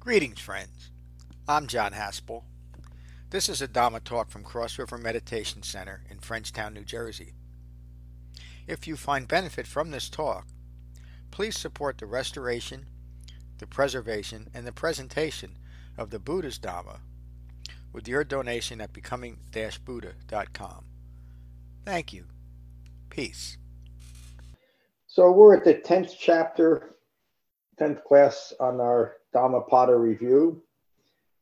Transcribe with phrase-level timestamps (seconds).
[0.00, 0.90] Greetings, friends.
[1.46, 2.44] I'm John Haspel.
[3.28, 7.34] This is a Dhamma talk from Cross River Meditation Center in Frenchtown, New Jersey.
[8.66, 10.46] If you find benefit from this talk,
[11.30, 12.86] please support the restoration,
[13.58, 15.58] the preservation, and the presentation
[15.98, 17.00] of the Buddha's Dhamma
[17.92, 20.84] with your donation at becoming-buddha.com.
[21.84, 22.24] Thank you.
[23.10, 23.58] Peace.
[25.06, 26.94] So we're at the 10th chapter,
[27.78, 30.62] 10th class on our Dhammapada review.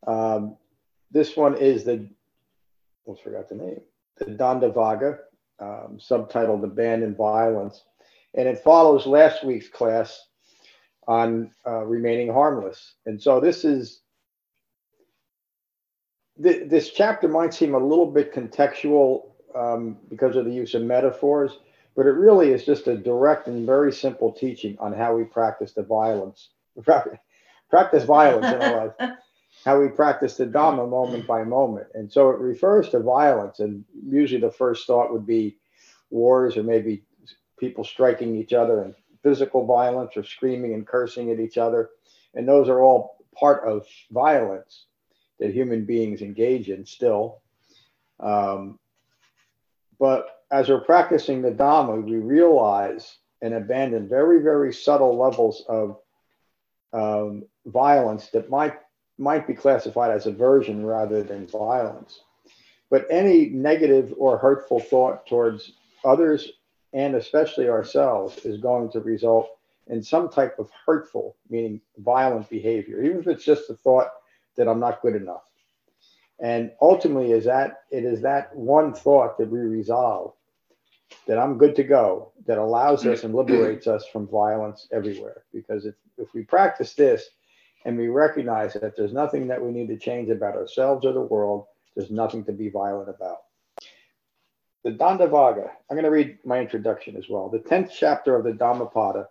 [0.07, 0.57] Um,
[1.11, 2.09] this one is the,
[3.05, 3.81] almost forgot the name,
[4.19, 5.19] the Dandavagga,
[5.61, 7.83] um, subtitled Abandoned Violence.
[8.35, 10.29] And it follows last week's class
[11.07, 12.95] on uh, remaining harmless.
[13.07, 14.03] And so this is,
[16.43, 20.83] th- this chapter might seem a little bit contextual um, because of the use of
[20.83, 21.59] metaphors,
[21.97, 25.73] but it really is just a direct and very simple teaching on how we practice
[25.73, 26.51] the violence,
[27.71, 29.19] practice violence in our life,
[29.65, 31.89] how we practice the Dhamma moment by moment.
[31.95, 35.59] And so it refers to violence, and usually the first thought would be
[36.11, 37.03] wars or maybe
[37.59, 41.91] people striking each other and physical violence or screaming and cursing at each other.
[42.35, 44.87] And those are all part of violence
[45.39, 47.41] that human beings engage in still.
[48.21, 48.79] Um,
[49.99, 55.99] but as we're practicing the Dhamma, we realize and abandon very, very subtle levels of
[56.93, 58.79] um, violence that might
[59.19, 62.21] might be classified as aversion rather than violence.
[62.91, 65.73] But any negative or hurtful thought towards
[66.05, 66.53] others
[66.93, 69.51] and especially ourselves is going to result
[69.89, 74.09] in some type of hurtful, meaning violent behavior, even if it's just the thought
[74.57, 75.45] that I'm not good enough.
[76.41, 80.35] And ultimately, is that it is that one thought that we resolve
[81.27, 85.45] that I'm good to go that allows us and liberates us from violence everywhere.
[85.53, 87.31] Because if, if we practice this
[87.85, 91.21] and we recognize that there's nothing that we need to change about ourselves or the
[91.21, 93.39] world, there's nothing to be violent about.
[94.85, 97.49] The Dandavagga, I'm going to read my introduction as well.
[97.49, 99.29] The 10th chapter of the Dhammapada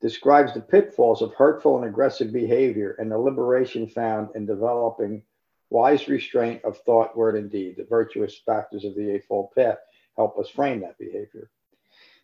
[0.00, 5.22] describes the pitfalls of hurtful and aggressive behavior and the liberation found in developing
[5.70, 7.76] wise restraint of thought, word, and deed.
[7.76, 9.78] The virtuous factors of the Eightfold Path
[10.16, 11.50] help us frame that behavior.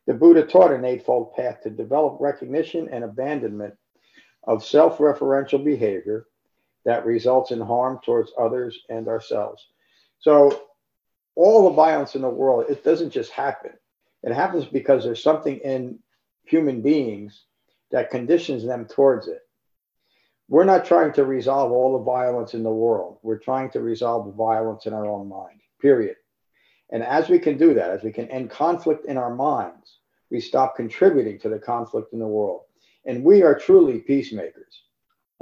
[0.06, 3.74] The Buddha taught an Eightfold Path to develop recognition and abandonment
[4.46, 6.26] of self referential behavior
[6.84, 9.66] that results in harm towards others and ourselves.
[10.20, 10.62] So,
[11.34, 13.72] all the violence in the world, it doesn't just happen.
[14.22, 15.98] It happens because there's something in
[16.44, 17.44] human beings
[17.90, 19.40] that conditions them towards it.
[20.48, 23.18] We're not trying to resolve all the violence in the world.
[23.22, 26.16] We're trying to resolve the violence in our own mind, period.
[26.90, 29.98] And as we can do that, as we can end conflict in our minds,
[30.30, 32.62] we stop contributing to the conflict in the world.
[33.06, 34.82] And we are truly peacemakers.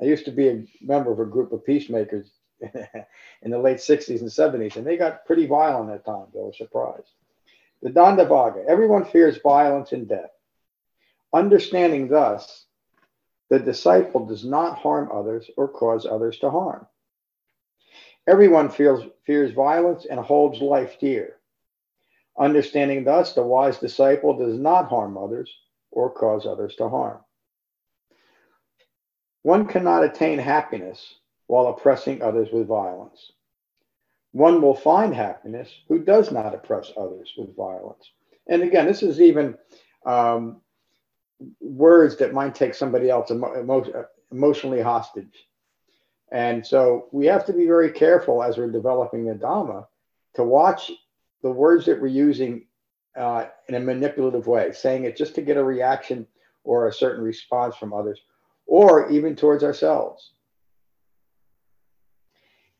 [0.00, 2.30] I used to be a member of a group of peacemakers
[2.60, 6.34] in the late 60s and 70s, and they got pretty violent at times.
[6.34, 7.10] I was surprised.
[7.82, 10.30] The Dandavagga, everyone fears violence and death.
[11.32, 12.66] Understanding thus,
[13.50, 16.86] the disciple does not harm others or cause others to harm.
[18.26, 21.36] Everyone feels, fears violence and holds life dear.
[22.38, 25.54] Understanding thus, the wise disciple does not harm others
[25.90, 27.20] or cause others to harm.
[29.44, 31.16] One cannot attain happiness
[31.48, 33.32] while oppressing others with violence.
[34.32, 38.10] One will find happiness who does not oppress others with violence.
[38.48, 39.54] And again, this is even
[40.06, 40.62] um,
[41.60, 45.46] words that might take somebody else emo- emotionally hostage.
[46.32, 49.86] And so we have to be very careful as we're developing the Dhamma
[50.36, 50.90] to watch
[51.42, 52.64] the words that we're using
[53.14, 56.26] uh, in a manipulative way, saying it just to get a reaction
[56.64, 58.22] or a certain response from others,
[58.66, 60.32] or even towards ourselves.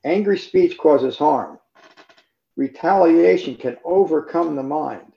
[0.05, 1.59] Angry speech causes harm.
[2.57, 5.13] Retaliation can overcome the mind.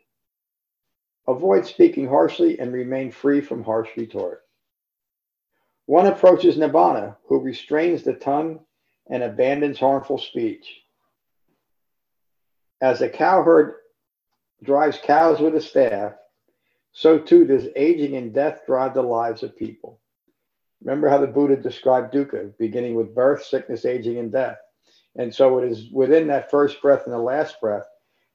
[1.27, 4.43] Avoid speaking harshly and remain free from harsh retort.
[5.85, 8.59] One approaches Nibbana who restrains the tongue
[9.09, 10.81] and abandons harmful speech.
[12.81, 13.75] As a cowherd
[14.63, 16.13] drives cows with a staff,
[16.91, 19.99] so too does aging and death drive the lives of people.
[20.83, 24.57] Remember how the Buddha described dukkha, beginning with birth, sickness, aging, and death.
[25.15, 27.87] And so it is within that first breath and the last breath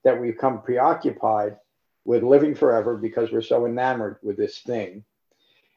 [0.05, 1.57] that we become preoccupied
[2.05, 5.05] with living forever because we're so enamored with this thing.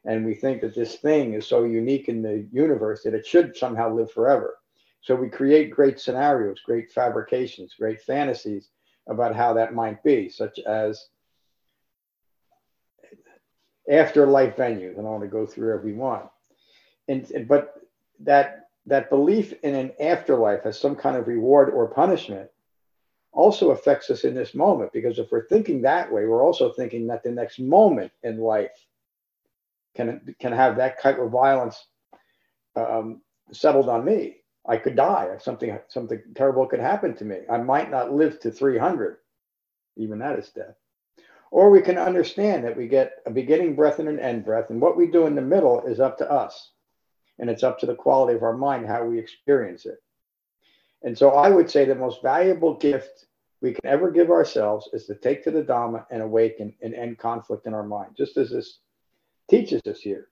[0.05, 3.55] And we think that this thing is so unique in the universe that it should
[3.55, 4.57] somehow live forever.
[5.01, 8.69] So we create great scenarios, great fabrications, great fantasies
[9.07, 11.09] about how that might be, such as
[13.89, 14.97] afterlife venues.
[14.97, 16.23] And I want to go through every one.
[17.07, 17.75] And, but
[18.21, 22.49] that that belief in an afterlife as some kind of reward or punishment
[23.31, 27.07] also affects us in this moment because if we're thinking that way, we're also thinking
[27.07, 28.85] that the next moment in life
[29.95, 31.87] can can have that type of violence
[32.75, 34.37] um, settled on me.
[34.67, 35.29] I could die.
[35.35, 37.41] if Something something terrible could happen to me.
[37.49, 39.17] I might not live to 300.
[39.97, 40.75] Even that is death.
[41.51, 44.81] Or we can understand that we get a beginning breath and an end breath, and
[44.81, 46.71] what we do in the middle is up to us.
[47.39, 50.01] And it's up to the quality of our mind how we experience it.
[51.03, 53.25] And so I would say the most valuable gift
[53.61, 57.17] we can ever give ourselves is to take to the Dhamma and awaken and end
[57.17, 58.79] conflict in our mind, just as this
[59.49, 60.29] teaches us here.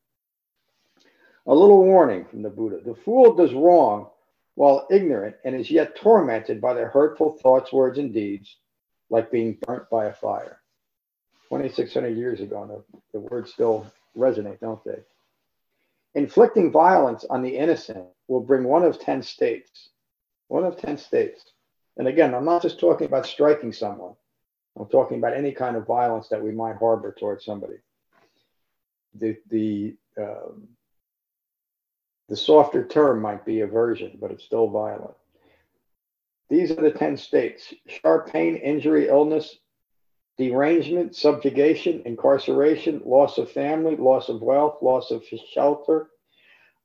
[1.48, 4.10] A little warning from the Buddha the fool does wrong
[4.56, 8.58] while ignorant and is yet tormented by their hurtful thoughts, words, and deeds,
[9.10, 10.60] like being burnt by a fire.
[11.50, 13.86] 2,600 years ago, the, the words still
[14.18, 15.00] resonate, don't they?
[16.16, 19.90] Inflicting violence on the innocent will bring one of 10 states.
[20.48, 21.44] One of 10 states.
[21.98, 24.14] And again, I'm not just talking about striking someone.
[24.78, 27.76] I'm talking about any kind of violence that we might harbor towards somebody.
[29.16, 30.70] The the um,
[32.30, 35.14] the softer term might be aversion, but it's still violent.
[36.50, 39.56] These are the 10 states sharp pain, injury, illness,
[40.38, 46.10] derangement, subjugation, incarceration, loss of family, loss of wealth, loss of shelter,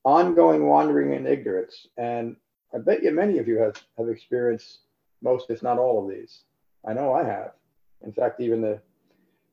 [0.04, 1.86] ongoing wandering and ignorance.
[1.96, 2.36] And
[2.74, 4.80] I bet you many of you have, have experienced
[5.22, 6.42] most, if not all of these.
[6.86, 7.52] I know I have.
[8.02, 8.80] In fact, even the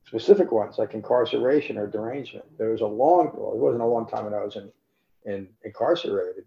[0.06, 2.46] specific ones like incarceration or derangement.
[2.58, 4.72] There was a long, well, it wasn't a long time when I was in,
[5.26, 6.46] in incarcerated,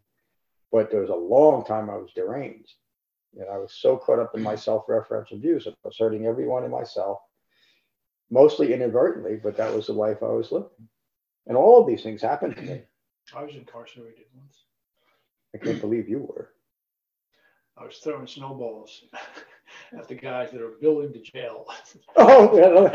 [0.71, 2.75] but there was a long time I was deranged.
[3.39, 7.19] And I was so caught up in my self-referential views of asserting everyone in myself,
[8.31, 10.69] mostly inadvertently, but that was the life I was living.
[11.47, 12.83] And all of these things happened to me.
[13.35, 14.65] I was incarcerated once.
[15.55, 16.51] I can't believe you were.
[17.77, 19.05] I was throwing snowballs
[19.99, 21.67] at the guys that are building the jail.
[22.17, 22.57] Oh,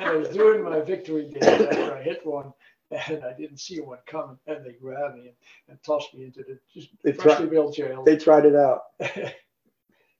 [0.00, 2.52] and I was doing my victory dance after I hit one,
[2.90, 5.36] and I didn't see one coming, and they grabbed me and,
[5.68, 8.02] and tossed me into the just They freshly built jail.
[8.04, 8.82] they tried it out.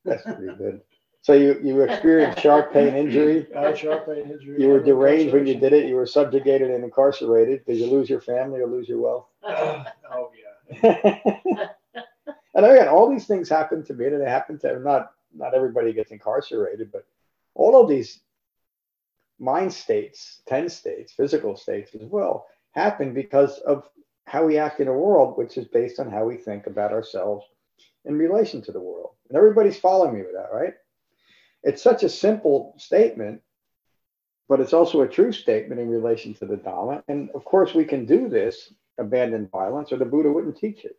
[0.04, 0.80] That's pretty good.
[1.26, 3.48] So you, you experienced sharp pain injury.
[3.56, 4.62] I had sharp pain injury.
[4.62, 5.88] You were deranged when you did it.
[5.88, 7.66] You were subjugated and incarcerated.
[7.66, 9.26] Did you lose your family or lose your wealth?
[9.42, 10.30] oh
[10.72, 10.84] yeah.
[12.54, 15.92] and again, all these things happen to me, and they happen to not not everybody
[15.92, 17.04] gets incarcerated, but
[17.56, 18.20] all of these
[19.40, 23.90] mind states, ten states, physical states as well, happen because of
[24.26, 27.44] how we act in a world, which is based on how we think about ourselves
[28.04, 29.10] in relation to the world.
[29.28, 30.74] And everybody's following me with that, right?
[31.66, 33.42] It's such a simple statement,
[34.48, 37.02] but it's also a true statement in relation to the Dhamma.
[37.08, 40.96] And of course, we can do this, abandon violence, or the Buddha wouldn't teach it.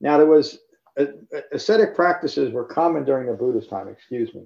[0.00, 0.60] Now, there was
[0.96, 1.06] uh,
[1.50, 4.44] ascetic practices were common during the Buddha's time, excuse me.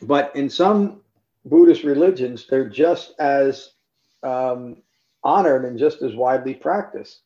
[0.00, 1.02] But in some
[1.44, 3.72] Buddhist religions, they're just as
[4.22, 4.78] um,
[5.22, 7.20] honored and just as widely practiced.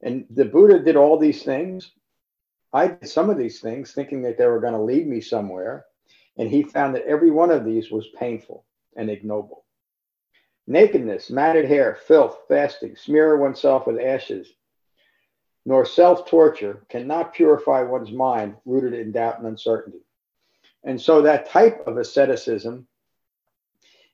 [0.00, 1.90] And the Buddha did all these things.
[2.74, 5.86] I did some of these things thinking that they were going to lead me somewhere.
[6.36, 8.64] And he found that every one of these was painful
[8.96, 9.64] and ignoble.
[10.66, 14.52] Nakedness, matted hair, filth, fasting, smear oneself with ashes,
[15.64, 20.00] nor self torture cannot purify one's mind rooted in doubt and uncertainty.
[20.82, 22.88] And so that type of asceticism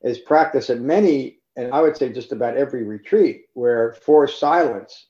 [0.02, 5.06] is practiced at many, and I would say just about every retreat, where forced silence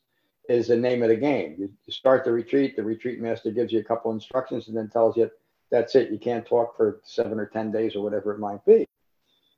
[0.50, 1.54] is the name of the game.
[1.59, 5.16] You start the retreat, the retreat master gives you a couple instructions and then tells
[5.16, 5.30] you
[5.71, 6.11] that's it.
[6.11, 8.87] You can't talk for seven or 10 days or whatever it might be.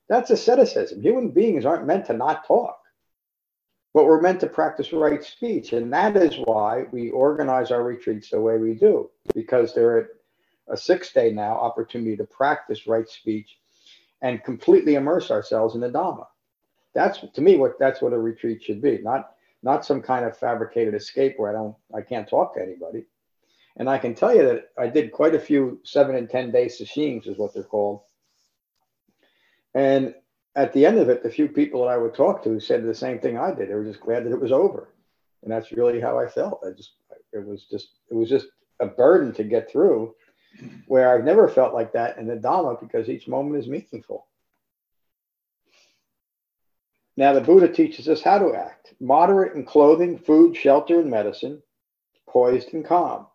[0.07, 1.01] That's asceticism.
[1.01, 2.77] Human beings aren't meant to not talk,
[3.95, 5.73] but we're meant to practice right speech.
[5.73, 10.09] And that is why we organize our retreats the way we do, because they're
[10.67, 13.57] a six day now opportunity to practice right speech
[14.21, 16.27] and completely immerse ourselves in the Dhamma.
[16.93, 19.32] That's to me what that's what a retreat should be, not
[19.63, 23.05] not some kind of fabricated escape where I don't I can't talk to anybody.
[23.77, 26.67] And I can tell you that I did quite a few seven and ten day
[26.67, 28.01] sessions is what they're called.
[29.73, 30.13] And
[30.55, 32.93] at the end of it, the few people that I would talk to said the
[32.93, 33.69] same thing I did.
[33.69, 34.89] They were just glad that it was over.
[35.41, 36.61] And that's really how I felt.
[36.65, 36.91] I just
[37.31, 38.47] it was just it was just
[38.79, 40.13] a burden to get through
[40.87, 44.27] where I've never felt like that in the Dhamma because each moment is meaningful.
[47.15, 51.61] Now, the Buddha teaches us how to act moderate in clothing, food, shelter, and medicine,
[52.27, 53.27] poised and calm,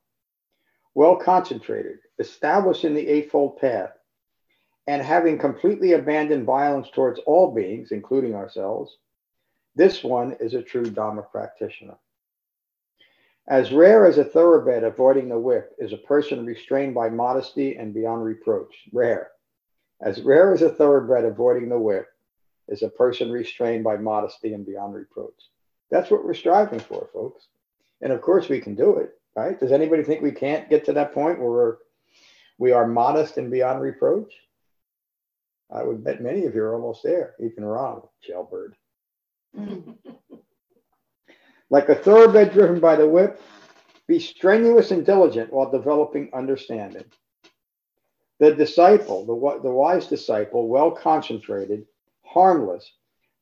[0.94, 3.92] well concentrated, established in the Eightfold Path,
[4.88, 8.99] and having completely abandoned violence towards all beings, including ourselves,
[9.76, 11.99] This one is a true Dharma practitioner.
[13.47, 17.94] As rare as a thoroughbred avoiding the whip is a person restrained by modesty and
[17.94, 18.88] beyond reproach.
[18.92, 19.30] Rare.
[20.00, 22.08] As rare as a thoroughbred avoiding the whip
[22.68, 25.40] is a person restrained by modesty and beyond reproach.
[25.90, 27.48] That's what we're striving for, folks.
[28.00, 29.58] And of course, we can do it, right?
[29.58, 31.76] Does anybody think we can't get to that point where we're,
[32.58, 34.32] we are modest and beyond reproach?
[35.70, 38.75] I would bet many of you are almost there, even Ron, jailbird.
[41.70, 43.40] like a thoroughbred driven by the whip,
[44.06, 47.04] be strenuous and diligent while developing understanding.
[48.40, 51.87] The disciple, the, the wise disciple, well concentrated,
[52.28, 52.92] harmless,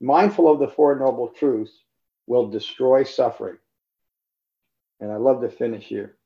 [0.00, 1.82] mindful of the Four Noble Truths,
[2.26, 3.58] will destroy suffering.
[5.00, 6.16] And I love to finish here.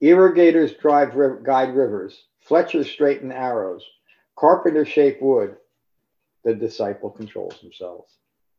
[0.00, 3.82] Irrigators drive guide rivers, Fletchers straighten arrows,
[4.36, 5.56] carpenters shape wood.
[6.44, 8.12] The disciple controls themselves.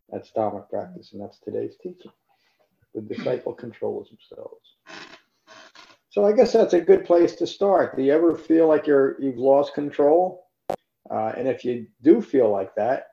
[0.10, 2.12] That's Dharma practice, and that's today's teaching.
[2.96, 4.76] The disciple controls themselves.
[6.10, 7.96] So I guess that's a good place to start.
[7.96, 10.45] Do you ever feel like you're you've lost control?
[11.10, 13.08] Uh, and if you do feel like that,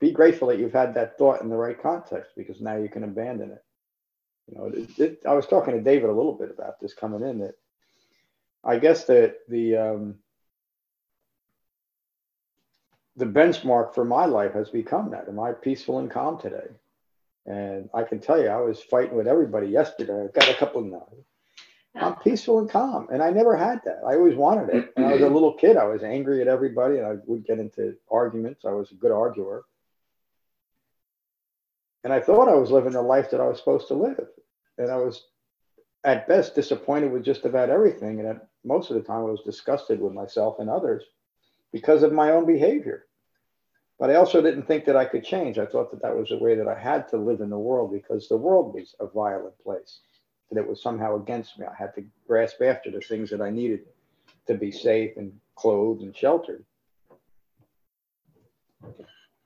[0.00, 3.04] be grateful that you've had that thought in the right context because now you can
[3.04, 3.64] abandon it.
[4.48, 7.22] You know, it, it, I was talking to David a little bit about this coming
[7.22, 7.54] in that
[8.62, 10.16] I guess that the um,
[13.16, 15.28] the benchmark for my life has become that.
[15.28, 16.68] Am I peaceful and calm today?
[17.46, 20.24] And I can tell you, I was fighting with everybody yesterday.
[20.24, 21.06] I've got a couple of now.
[21.98, 24.00] I'm peaceful and calm, and I never had that.
[24.06, 24.92] I always wanted it.
[24.94, 27.58] When I was a little kid, I was angry at everybody, and I would get
[27.58, 28.64] into arguments.
[28.64, 29.64] I was a good arguer,
[32.04, 34.26] and I thought I was living the life that I was supposed to live.
[34.78, 35.24] And I was,
[36.04, 39.42] at best, disappointed with just about everything, and at most of the time, I was
[39.44, 41.02] disgusted with myself and others
[41.72, 43.06] because of my own behavior.
[43.98, 45.58] But I also didn't think that I could change.
[45.58, 47.92] I thought that that was the way that I had to live in the world
[47.92, 50.00] because the world was a violent place,
[50.50, 51.66] that it was somehow against me.
[51.66, 53.80] I had to grasp after the things that I needed
[54.46, 56.64] to be safe and clothed and sheltered.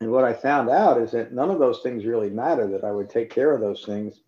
[0.01, 2.93] And what I found out is that none of those things really matter, that I
[2.93, 4.21] would take care of those things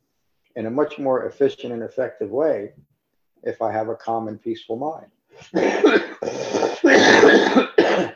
[0.55, 2.73] in a much more efficient and effective way
[3.43, 5.11] if I have a calm and peaceful mind.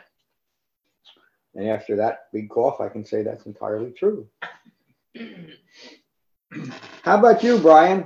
[1.57, 4.27] And after that big cough, I can say that's entirely true.
[7.01, 8.05] How about you, Brian?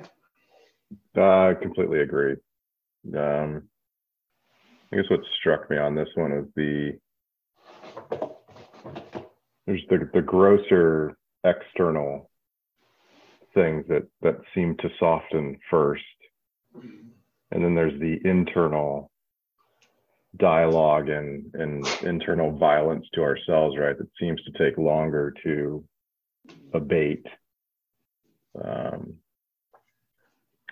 [1.16, 2.36] I uh, completely agree.
[3.18, 3.64] Um,
[4.92, 6.98] I guess what struck me on this one is the
[9.66, 12.30] there's the, the grosser external
[13.54, 16.04] things that that seem to soften first,
[17.52, 19.12] and then there's the internal
[20.38, 23.98] dialogue and, and internal violence to ourselves, right?
[23.98, 25.84] That seems to take longer to
[26.74, 27.26] abate.
[28.64, 29.16] Um,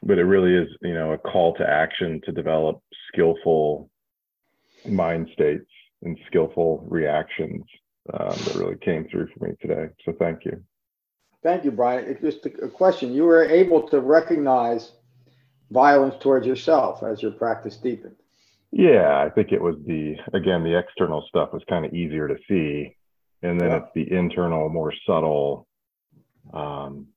[0.04, 3.90] but it really is, you know, a call to action to develop skillful
[4.88, 5.70] mind states
[6.04, 7.64] and skillful reactions
[8.14, 9.90] um, that really came through for me today.
[10.06, 10.64] So thank you.
[11.44, 12.06] Thank you, Brian.
[12.06, 13.14] It's just a question.
[13.14, 14.92] You were able to recognize
[15.72, 18.16] violence towards yourself as your practice deepened.
[18.72, 22.36] Yeah, I think it was the again the external stuff was kind of easier to
[22.48, 22.96] see,
[23.42, 23.78] and then yeah.
[23.78, 25.68] it's the internal, more subtle
[26.54, 27.08] um,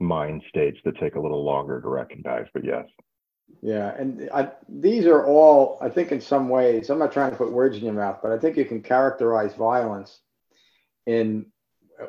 [0.00, 2.46] mind states that take a little longer to recognize.
[2.52, 2.86] But yes.
[3.62, 6.88] Yeah, and I, these are all I think in some ways.
[6.88, 9.54] I'm not trying to put words in your mouth, but I think you can characterize
[9.54, 10.20] violence
[11.06, 11.46] in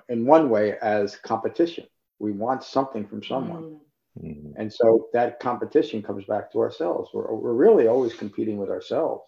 [0.07, 1.85] in one way as competition.
[2.19, 3.63] We want something from someone.
[3.63, 3.79] Mm.
[4.23, 4.51] Mm-hmm.
[4.57, 7.09] And so that competition comes back to ourselves.
[7.13, 9.23] We're, we're really always competing with ourselves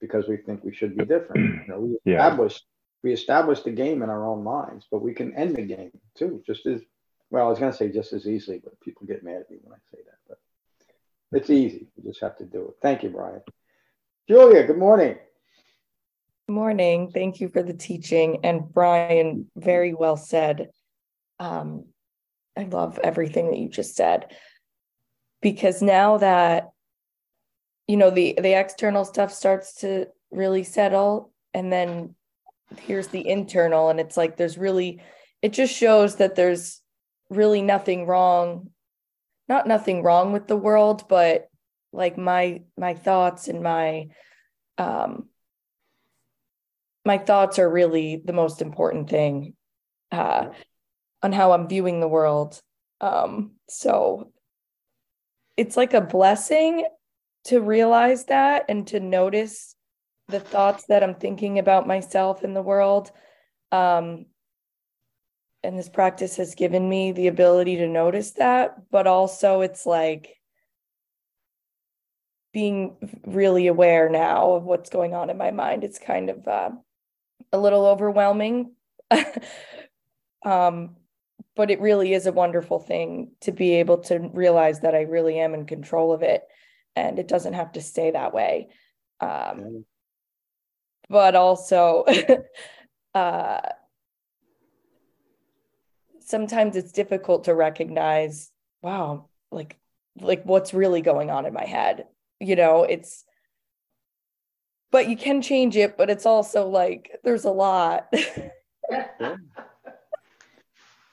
[0.00, 1.66] because we think we should be different.
[1.66, 3.08] You know, we established yeah.
[3.08, 6.42] we established the game in our own minds, but we can end the game too,
[6.46, 6.80] just as
[7.34, 7.46] well.
[7.46, 9.74] I was going to say just as easily, but people get mad at me when
[9.74, 10.18] I say that.
[10.28, 10.38] But
[11.32, 11.88] it's easy.
[11.96, 12.74] You just have to do it.
[12.80, 13.40] Thank you, Brian.
[14.28, 15.16] Julia, good morning.
[16.46, 17.10] Good morning.
[17.10, 18.44] Thank you for the teaching.
[18.44, 20.70] And Brian, very well said.
[21.40, 21.86] Um,
[22.56, 24.32] I love everything that you just said
[25.42, 26.70] because now that
[27.88, 32.14] you know the the external stuff starts to really settle and then
[32.82, 35.02] here's the internal and it's like there's really
[35.42, 36.80] it just shows that there's
[37.36, 38.70] really nothing wrong
[39.48, 41.48] not nothing wrong with the world but
[41.92, 44.06] like my my thoughts and my
[44.78, 45.28] um
[47.04, 49.54] my thoughts are really the most important thing
[50.10, 50.48] uh
[51.24, 52.60] on how I'm viewing the world.
[53.00, 54.30] Um, so
[55.56, 56.86] it's like a blessing
[57.46, 59.74] to realize that and to notice
[60.28, 63.10] the thoughts that I'm thinking about myself in the world.
[63.72, 64.26] Um,
[65.64, 70.36] and this practice has given me the ability to notice that, but also it's like
[72.52, 75.82] being really aware now of what's going on in my mind.
[75.82, 76.70] It's kind of uh,
[77.52, 78.72] a little overwhelming.
[80.44, 80.96] um,
[81.56, 85.38] but it really is a wonderful thing to be able to realize that I really
[85.38, 86.42] am in control of it
[86.96, 88.68] and it doesn't have to stay that way.
[89.20, 89.84] Um,
[91.08, 92.04] but also,
[93.14, 93.60] uh,
[96.24, 98.50] sometimes it's difficult to recognize,
[98.82, 99.78] wow, like,
[100.20, 102.06] like what's really going on in my head.
[102.40, 103.24] You know, it's,
[104.90, 108.12] but you can change it, but it's also like there's a lot.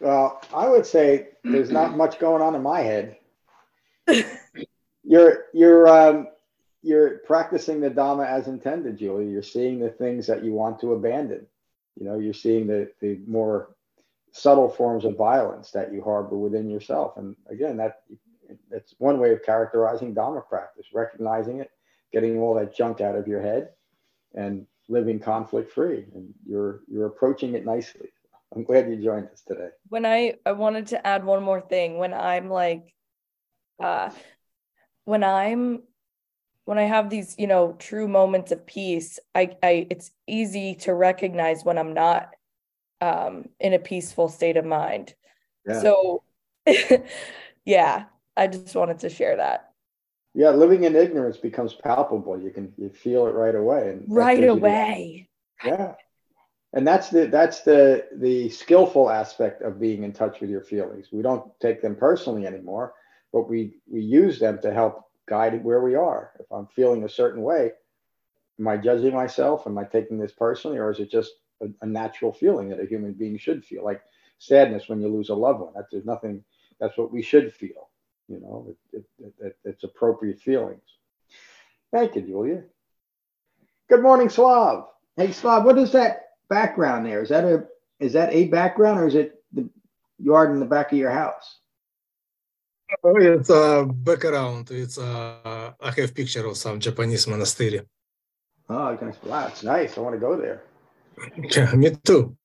[0.02, 3.18] Well, I would say there's not much going on in my head.
[5.04, 6.28] you're you're um,
[6.82, 9.30] you're practicing the Dhamma as intended, Julie.
[9.30, 11.46] You're seeing the things that you want to abandon.
[12.00, 13.76] You know, you're seeing the the more
[14.32, 17.18] subtle forms of violence that you harbor within yourself.
[17.18, 18.02] And again, that
[18.70, 21.72] that's one way of characterizing Dhamma practice, recognizing it,
[22.12, 23.70] getting all that junk out of your head,
[24.34, 26.06] and living conflict free.
[26.16, 28.10] And you're you're approaching it nicely.
[28.54, 29.70] I'm glad you joined us today.
[29.90, 32.94] When I I wanted to add one more thing, when I'm like,
[33.82, 34.10] uh,
[35.06, 35.84] when I'm
[36.66, 40.94] when I have these, you know, true moments of peace, I I it's easy to
[40.94, 42.30] recognize when I'm not
[43.02, 45.16] um in a peaceful state of mind.
[45.68, 45.82] Yeah.
[45.82, 46.24] So
[47.66, 48.06] yeah,
[48.38, 49.70] I just wanted to share that.
[50.34, 52.40] Yeah, living in ignorance becomes palpable.
[52.40, 53.90] You can you feel it right away.
[53.90, 55.28] And right away.
[55.66, 55.94] Yeah
[56.74, 61.08] and that's the that's the the skillful aspect of being in touch with your feelings
[61.12, 62.94] we don't take them personally anymore
[63.34, 67.10] but we we use them to help guide where we are if i'm feeling a
[67.10, 67.72] certain way
[68.60, 71.32] am i judging myself am i taking this personally or is it just
[71.62, 74.02] a, a natural feeling that a human being should feel like
[74.40, 76.44] sadness when you lose a loved one That's there's nothing
[76.80, 77.90] that's what we should feel
[78.28, 80.82] you know it, it, it, it's appropriate feelings
[81.92, 82.64] thank you julia
[83.90, 84.86] good morning slav
[85.18, 87.24] hey slav what is that background there?
[87.24, 87.56] Is that a
[88.06, 89.64] is that a background or is it the
[90.20, 91.48] yard in the back of your house?
[93.04, 94.70] Oh, it's a background.
[94.70, 97.80] It's a, I have picture of some Japanese monastery.
[98.70, 99.98] Oh, wow, it's nice.
[99.98, 100.60] I want to go there.
[101.56, 102.38] Yeah, me too.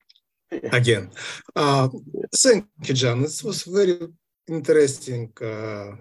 [0.71, 1.09] Again,
[1.55, 1.89] uh,
[2.35, 3.21] thank you, John.
[3.21, 3.99] This was very
[4.47, 5.91] interesting uh,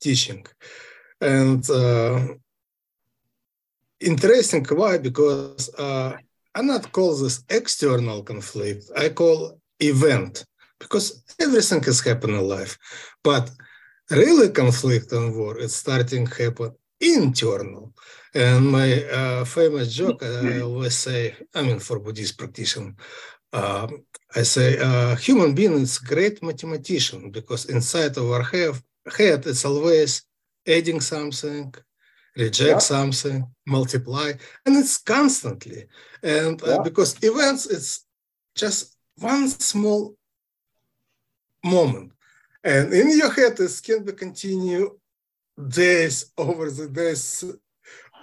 [0.00, 0.44] teaching,
[1.20, 2.20] and uh,
[4.00, 6.12] interesting why because uh,
[6.54, 8.90] I not call this external conflict.
[8.96, 10.44] I call event
[10.78, 12.76] because everything is happened in life.
[13.22, 13.50] But
[14.10, 17.93] really conflict and war is starting happen internal.
[18.34, 22.94] And my uh, famous joke, I always say, I mean, for Buddhist practitioner,
[23.52, 23.86] uh,
[24.34, 28.74] I say, uh, human being is great mathematician because inside of our head,
[29.16, 30.22] head it's always
[30.66, 31.72] adding something,
[32.36, 32.78] reject yeah.
[32.78, 34.32] something, multiply,
[34.66, 35.86] and it's constantly.
[36.20, 36.82] And uh, yeah.
[36.82, 38.04] because events, it's
[38.56, 40.16] just one small
[41.64, 42.10] moment.
[42.64, 44.98] And in your head, this can be continue
[45.68, 47.44] days over the days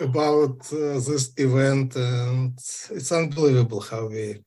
[0.01, 1.95] about uh, this event.
[1.95, 4.43] And it's unbelievable how we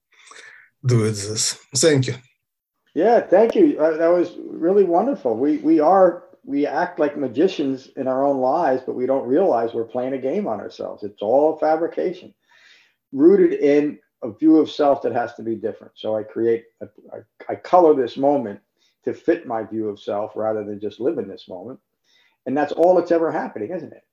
[0.84, 1.54] do it this.
[1.76, 2.14] Thank you.
[2.94, 3.78] Yeah, thank you.
[3.80, 5.36] Uh, that was really wonderful.
[5.36, 9.72] We we are we act like magicians in our own lives, but we don't realize
[9.72, 11.02] we're playing a game on ourselves.
[11.02, 12.34] It's all fabrication,
[13.12, 15.94] rooted in a view of self that has to be different.
[15.96, 18.60] So I create, a, I, I color this moment
[19.04, 21.80] to fit my view of self rather than just live in this moment.
[22.46, 24.04] And that's all that's ever happening, isn't it?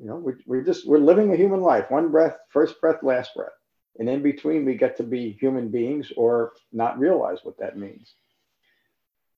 [0.00, 3.34] You know, we're, we're just, we're living a human life, one breath, first breath, last
[3.34, 3.52] breath.
[3.98, 8.14] And in between, we get to be human beings or not realize what that means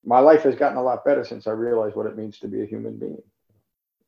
[0.06, 2.62] my life has gotten a lot better since I realized what it means to be
[2.62, 3.20] a human being.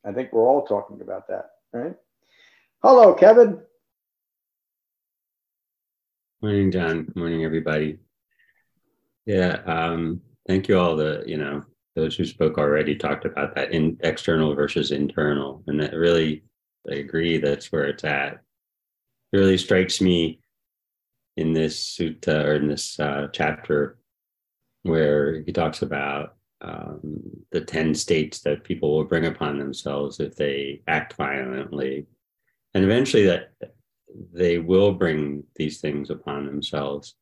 [0.05, 1.93] I think we're all talking about that, right?
[2.81, 3.61] Hello, Kevin.
[6.41, 7.11] Morning, John.
[7.15, 7.99] Morning, everybody.
[9.25, 10.95] Yeah, um, thank you all.
[10.95, 11.65] The you know
[11.99, 16.43] those who spoke already talked about that in external versus internal, and that really
[16.89, 17.37] I agree.
[17.37, 18.33] That's where it's at.
[19.31, 20.39] It really strikes me
[21.37, 23.97] in this sutta or in this uh, chapter
[24.83, 30.35] where he talks about um, the 10 states that people will bring upon themselves if
[30.35, 32.07] they act violently.
[32.73, 33.53] And eventually that
[34.33, 37.15] they will bring these things upon themselves.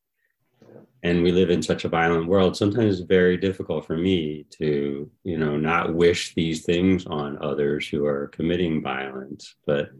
[1.02, 2.56] And we live in such a violent world.
[2.56, 7.88] Sometimes it's very difficult for me to, you know, not wish these things on others
[7.88, 9.90] who are committing violence, but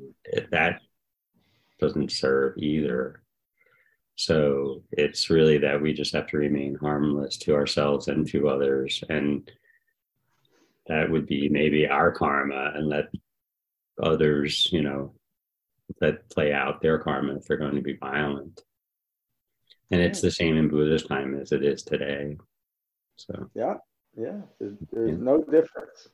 [0.50, 0.80] that
[1.78, 3.22] doesn't serve either.
[4.16, 9.04] So it's really that we just have to remain harmless to ourselves and to others.
[9.08, 9.48] And
[10.88, 13.06] that would be maybe our karma and let
[14.02, 15.14] others, you know,
[16.00, 18.62] let play out their karma if they're going to be violent.
[19.90, 22.36] And it's the same in Buddha's time as it is today.
[23.16, 23.76] So yeah,
[24.16, 25.16] yeah, there's, there's yeah.
[25.24, 26.08] no difference.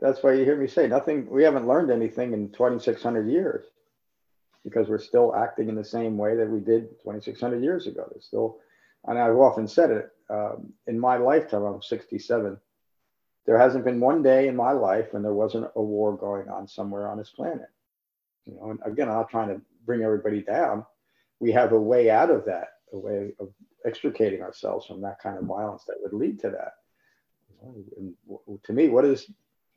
[0.00, 1.28] That's why you hear me say nothing.
[1.30, 3.64] We haven't learned anything in 2,600 years
[4.64, 8.06] because we're still acting in the same way that we did 2,600 years ago.
[8.10, 8.58] There's still,
[9.06, 11.62] and I've often said it um, in my lifetime.
[11.62, 12.58] I'm 67.
[13.44, 16.68] There hasn't been one day in my life when there wasn't a war going on
[16.68, 17.68] somewhere on this planet.
[18.46, 20.84] You know, and again, I'm not trying to bring everybody down.
[21.42, 23.48] We have a way out of that, a way of
[23.84, 26.74] extricating ourselves from that kind of violence that would lead to that.
[27.64, 28.14] And
[28.62, 29.28] to me, what is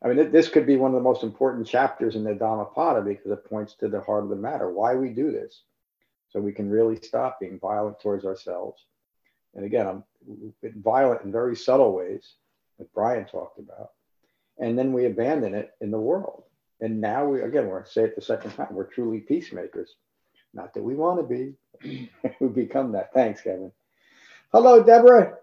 [0.04, 3.32] I mean, this could be one of the most important chapters in the Dhammapada because
[3.32, 5.62] it points to the heart of the matter, why we do this.
[6.28, 8.84] So we can really stop being violent towards ourselves.
[9.54, 10.04] And again, I'm
[10.76, 12.34] violent in very subtle ways,
[12.78, 13.90] like Brian talked about.
[14.58, 16.44] And then we abandon it in the world.
[16.80, 19.96] And now we, again, we're say it the second time, we're truly peacemakers.
[20.54, 23.12] Not that we want to be, we become that.
[23.12, 23.72] Thanks, Kevin.
[24.52, 25.34] Hello, Deborah.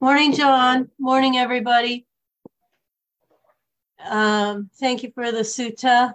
[0.00, 0.90] Morning, John.
[0.98, 2.06] Morning, everybody.
[4.04, 6.14] Um, thank you for the sutta.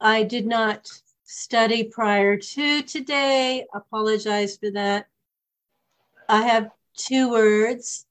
[0.00, 0.90] I did not
[1.24, 3.66] study prior to today.
[3.74, 5.08] Apologize for that.
[6.28, 8.06] I have two words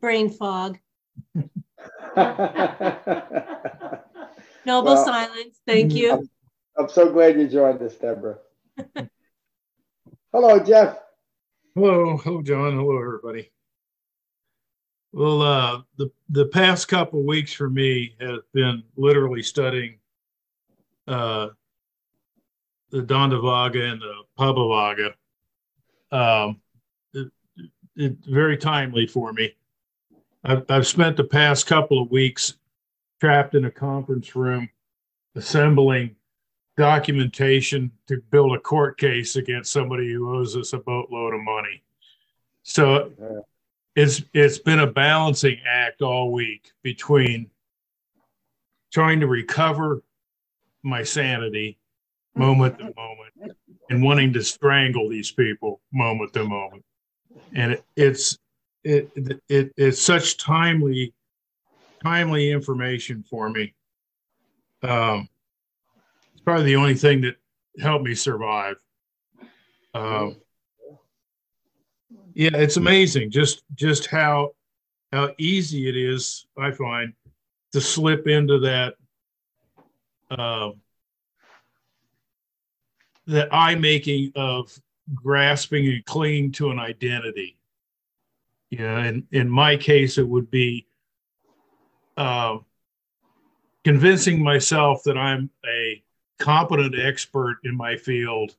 [0.00, 0.78] brain fog.
[4.66, 5.60] Noble well, silence.
[5.66, 6.12] Thank you.
[6.12, 6.30] I'm,
[6.76, 8.38] I'm so glad you joined us, Deborah.
[10.32, 10.98] Hello, Jeff.
[11.74, 12.76] Hello, hello, John.
[12.76, 13.52] Hello, everybody.
[15.12, 19.98] Well, uh, the the past couple weeks for me has been literally studying
[21.06, 21.48] uh,
[22.90, 25.14] the Dandavagga and the Papavagga.
[26.10, 26.60] Um,
[27.14, 27.28] it,
[27.96, 29.54] it, very timely for me.
[30.44, 32.54] I've, I've spent the past couple of weeks
[33.20, 34.68] trapped in a conference room,
[35.34, 36.16] assembling
[36.76, 41.82] documentation to build a court case against somebody who owes us a boatload of money.
[42.62, 43.10] So
[43.96, 47.50] it's it's been a balancing act all week between
[48.92, 50.02] trying to recover
[50.84, 51.78] my sanity
[52.36, 53.56] moment to moment
[53.90, 56.84] and wanting to strangle these people moment to moment.
[57.54, 58.38] And it, it's
[58.84, 59.10] it,
[59.48, 61.12] it it's such timely
[62.02, 63.74] timely information for me.
[64.82, 65.28] Um,
[66.32, 67.36] it's probably the only thing that
[67.80, 68.76] helped me survive.
[69.94, 70.36] Um,
[72.34, 74.52] yeah, it's amazing just just how
[75.12, 76.46] how easy it is.
[76.56, 77.12] I find
[77.72, 78.94] to slip into that
[80.30, 80.70] uh,
[83.26, 84.72] that I-making of
[85.14, 87.57] grasping and clinging to an identity.
[88.70, 90.86] Yeah, and in my case, it would be
[92.16, 92.58] uh,
[93.84, 96.02] convincing myself that I'm a
[96.38, 98.56] competent expert in my field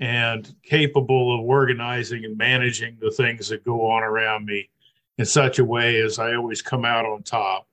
[0.00, 4.68] and capable of organizing and managing the things that go on around me
[5.18, 7.68] in such a way as I always come out on top.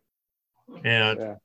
[0.84, 1.36] And yeah.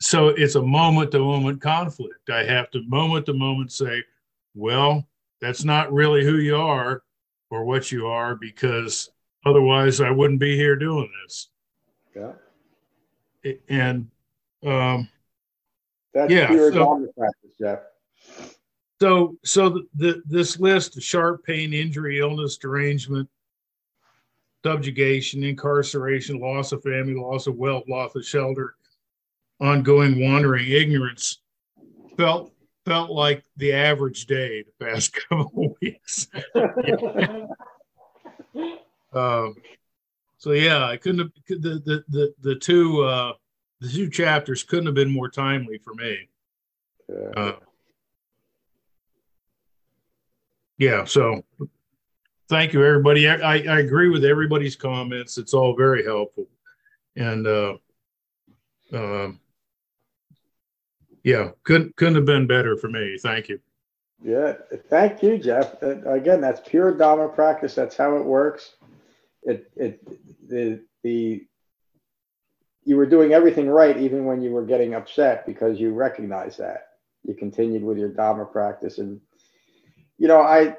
[0.00, 2.30] so it's a moment to moment conflict.
[2.30, 4.04] I have to moment to moment say,
[4.54, 5.06] well,
[5.40, 7.02] that's not really who you are
[7.50, 9.10] or what you are because
[9.44, 11.48] otherwise I wouldn't be here doing this.
[12.14, 12.32] Yeah.
[13.68, 14.08] And
[14.64, 15.08] um,
[16.14, 17.80] that's yeah, pure so, practice, Jeff.
[19.00, 23.28] So, so the, the, this list: sharp pain, injury, illness, derangement,
[24.64, 28.76] subjugation, incarceration, loss of family, loss of wealth, loss of shelter,
[29.60, 31.42] ongoing wandering, ignorance,
[32.16, 32.52] felt
[32.86, 36.28] felt like the average day the past couple of weeks.
[39.16, 39.54] um,
[40.38, 43.32] so yeah, I couldn't have the the the, the two uh,
[43.80, 46.28] the two chapters couldn't have been more timely for me.
[47.08, 47.42] Yeah.
[47.42, 47.56] Uh,
[50.78, 51.04] yeah.
[51.04, 51.44] So
[52.48, 53.28] thank you, everybody.
[53.28, 55.38] I, I, I, agree with everybody's comments.
[55.38, 56.46] It's all very helpful.
[57.16, 57.76] And uh,
[58.92, 59.40] um,
[61.22, 63.18] yeah, couldn't couldn't have been better for me.
[63.20, 63.60] Thank you.
[64.22, 64.54] Yeah,
[64.88, 65.82] thank you, Jeff.
[65.82, 67.74] Again, that's pure Dharma practice.
[67.74, 68.76] That's how it works.
[69.44, 71.46] It it the the
[72.84, 76.88] you were doing everything right even when you were getting upset because you recognized that
[77.22, 79.20] you continued with your dharma practice and
[80.18, 80.76] you know i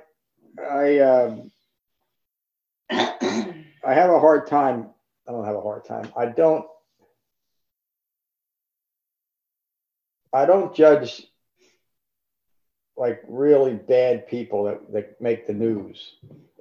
[0.63, 1.51] i um,
[2.91, 4.89] i have a hard time
[5.27, 6.65] i don't have a hard time i don't
[10.35, 11.25] I don't judge
[12.97, 16.17] like really bad people that, that make the news.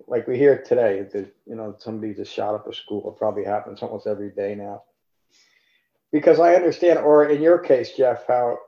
[0.06, 3.10] Like we hear today, that you know somebody just shot up a school.
[3.10, 4.82] It probably happens almost every day now.
[6.12, 8.58] Because I understand, or in your case, Jeff, how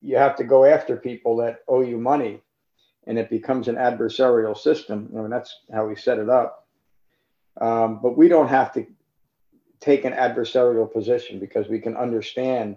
[0.00, 2.42] you have to go after people that owe you money,
[3.06, 5.10] and it becomes an adversarial system.
[5.16, 6.66] I mean, that's how we set it up.
[7.60, 8.86] Um, but we don't have to
[9.80, 12.76] take an adversarial position because we can understand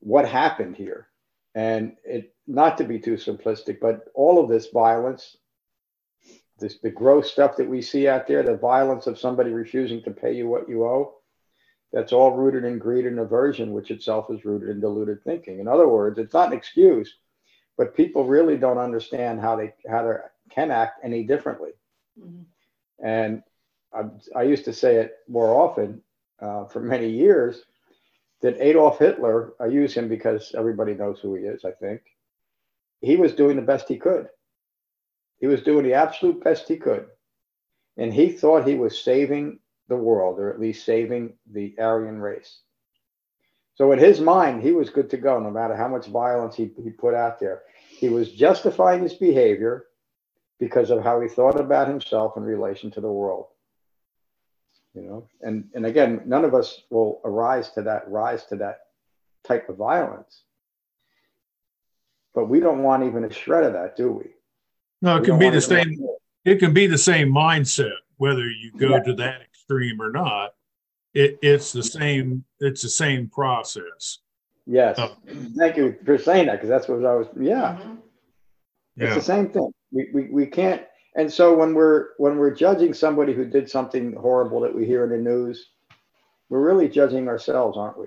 [0.00, 1.08] what happened here
[1.54, 5.38] and it not to be too simplistic but all of this violence
[6.58, 10.10] this the gross stuff that we see out there the violence of somebody refusing to
[10.10, 11.14] pay you what you owe
[11.92, 15.68] that's all rooted in greed and aversion which itself is rooted in deluded thinking in
[15.68, 17.16] other words it's not an excuse
[17.76, 20.16] but people really don't understand how they how they
[20.50, 21.70] can act any differently
[22.18, 22.42] mm-hmm.
[23.04, 23.42] and
[23.94, 24.04] I,
[24.36, 26.02] I, used to say it more often
[26.40, 27.62] uh, for many years
[28.42, 32.02] that Adolf Hitler, I use him because everybody knows who he is, I think.
[33.00, 34.28] He was doing the best he could.
[35.44, 37.04] He was doing the absolute best he could.
[37.98, 42.60] And he thought he was saving the world, or at least saving the Aryan race.
[43.74, 46.70] So in his mind, he was good to go, no matter how much violence he,
[46.82, 47.64] he put out there.
[47.90, 49.84] He was justifying his behavior
[50.58, 53.48] because of how he thought about himself in relation to the world
[54.94, 58.78] you know and and again none of us will arise to that rise to that
[59.42, 60.44] type of violence
[62.32, 64.33] but we don't want even a shred of that do we
[65.04, 66.06] no it can be the same
[66.44, 69.02] it can be the same mindset whether you go yeah.
[69.02, 70.54] to that extreme or not
[71.14, 74.18] it, it's the same it's the same process
[74.66, 75.14] yes uh,
[75.56, 77.94] thank you for saying that because that's what i was yeah mm-hmm.
[78.96, 80.82] it's the same thing we, we we can't
[81.16, 85.04] and so when we're when we're judging somebody who did something horrible that we hear
[85.04, 85.70] in the news,
[86.48, 88.06] we're really judging ourselves, aren't we?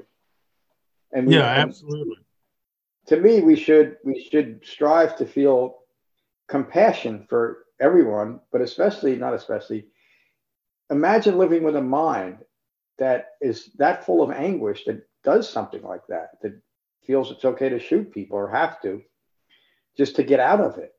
[1.14, 2.18] And we, yeah, absolutely.
[3.08, 5.78] To me, we should we should strive to feel
[6.48, 9.88] compassion for everyone, but especially not especially.
[10.90, 12.38] Imagine living with a mind
[12.98, 16.60] that is that full of anguish that does something like that, that
[17.06, 19.02] feels it's okay to shoot people or have to,
[19.98, 20.94] just to get out of it.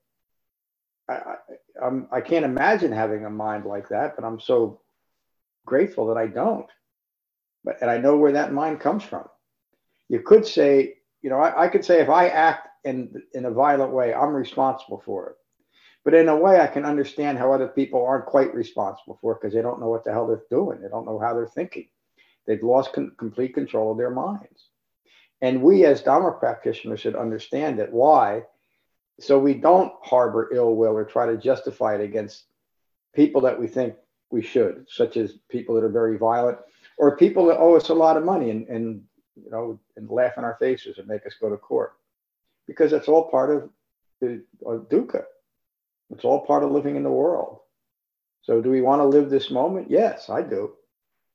[1.08, 1.37] I,
[1.82, 4.80] I'm, I can't imagine having a mind like that, but I'm so
[5.64, 6.66] grateful that I don't.
[7.64, 9.24] But and I know where that mind comes from.
[10.08, 13.51] You could say, you know, I, I could say if I act in in a
[13.51, 15.37] violent way, I'm responsible for it.
[16.05, 19.40] But in a way, I can understand how other people aren't quite responsible for it
[19.40, 20.81] because they don't know what the hell they're doing.
[20.81, 21.88] They don't know how they're thinking.
[22.46, 24.68] They've lost con- complete control of their minds.
[25.40, 27.92] And we, as Dharma practitioners, should understand that.
[27.92, 28.44] Why?
[29.20, 32.44] so we don't harbor ill will or try to justify it against
[33.14, 33.94] people that we think
[34.31, 36.59] we should, such as people that are very violent
[36.98, 39.03] or people that owe us a lot of money and, and
[39.37, 41.94] you know and laugh in our faces and make us go to court
[42.68, 43.68] because that's all part of
[44.20, 45.24] the dukkha.
[46.11, 47.59] It's all part of living in the world.
[48.42, 49.90] So do we want to live this moment?
[49.90, 50.74] Yes, I do.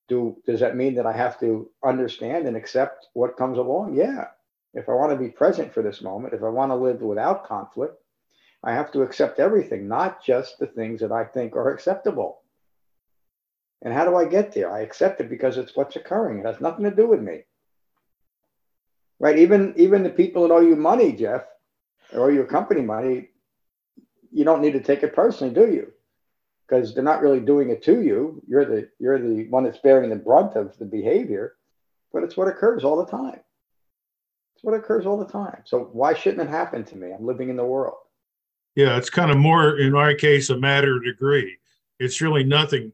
[0.07, 3.95] Do does that mean that I have to understand and accept what comes along?
[3.95, 4.27] Yeah.
[4.73, 7.45] If I want to be present for this moment, if I want to live without
[7.45, 7.95] conflict,
[8.63, 12.41] I have to accept everything, not just the things that I think are acceptable.
[13.81, 14.71] And how do I get there?
[14.71, 16.39] I accept it because it's what's occurring.
[16.39, 17.43] It has nothing to do with me.
[19.19, 19.39] Right?
[19.39, 21.43] Even even the people that owe you money, Jeff,
[22.13, 23.29] or your company money,
[24.31, 25.93] you don't need to take it personally, do you?
[26.67, 28.41] Because they're not really doing it to you.
[28.47, 31.55] You're the you're the one that's bearing the brunt of the behavior,
[32.13, 33.39] but it's what occurs all the time
[34.55, 35.63] It's what occurs all the time.
[35.65, 37.11] So why shouldn't it happen to me?
[37.11, 37.97] I'm living in the world.
[38.75, 41.57] Yeah, it's kind of more in our case a matter of degree.
[41.99, 42.91] It's really nothing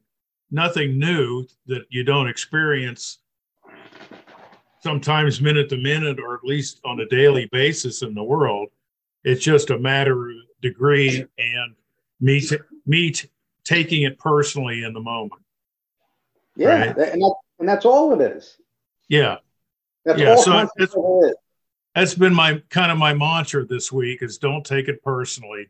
[0.52, 3.20] nothing new that you don't experience
[4.82, 8.70] sometimes minute to minute or at least on a daily basis in the world.
[9.24, 11.76] It's just a matter of degree and
[12.22, 13.30] me t- me t-
[13.64, 15.42] taking it personally in the moment.
[16.56, 16.88] Yeah, right?
[16.90, 18.58] and, that, and that's all it is.
[19.08, 19.38] Yeah.
[20.06, 21.36] That's yeah, all so it is
[21.96, 25.70] that's been my kind of my mantra this week is don't take it personally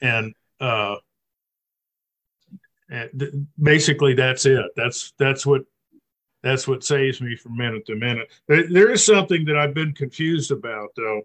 [0.00, 0.96] and uh
[2.88, 5.64] and basically that's it that's that's what
[6.42, 9.92] that's what saves me from minute to minute there, there is something that i've been
[9.92, 11.22] confused about though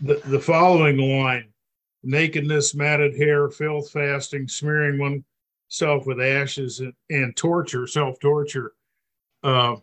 [0.00, 1.48] the, the following line
[2.02, 8.72] nakedness matted hair filth fasting smearing oneself with ashes and, and torture self-torture
[9.42, 9.76] uh,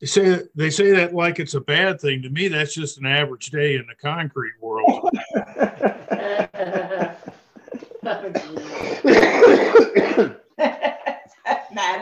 [0.00, 2.22] they say they say that like it's a bad thing.
[2.22, 5.10] To me, that's just an average day in the concrete world.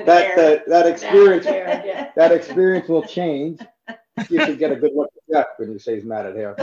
[0.07, 1.45] that, that experience
[2.17, 3.61] that experience will change
[4.29, 6.55] You should get a good look at Jeff when you say he's mad at him.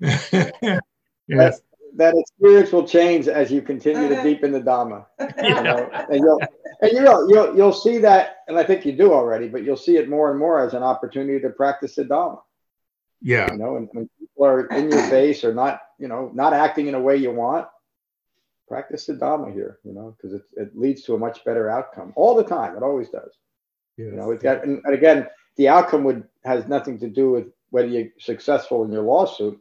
[1.28, 1.60] yes.
[1.96, 5.06] That experience will change as you continue to deepen the Dhamma.
[5.42, 6.40] You know, and you'll
[6.82, 9.96] and you'll, you'll you'll see that, and I think you do already, but you'll see
[9.96, 12.40] it more and more as an opportunity to practice the Dharma.
[13.22, 13.50] Yeah.
[13.50, 16.86] You know, and when people are in your face or not, you know, not acting
[16.86, 17.66] in a way you want,
[18.68, 22.12] practice the Dhamma here, you know, because it, it leads to a much better outcome
[22.16, 22.76] all the time.
[22.76, 23.32] It always does.
[23.96, 24.08] Yes.
[24.10, 25.26] You know, it's got, and, and again,
[25.56, 29.58] the outcome would has nothing to do with whether you're successful in your lawsuit.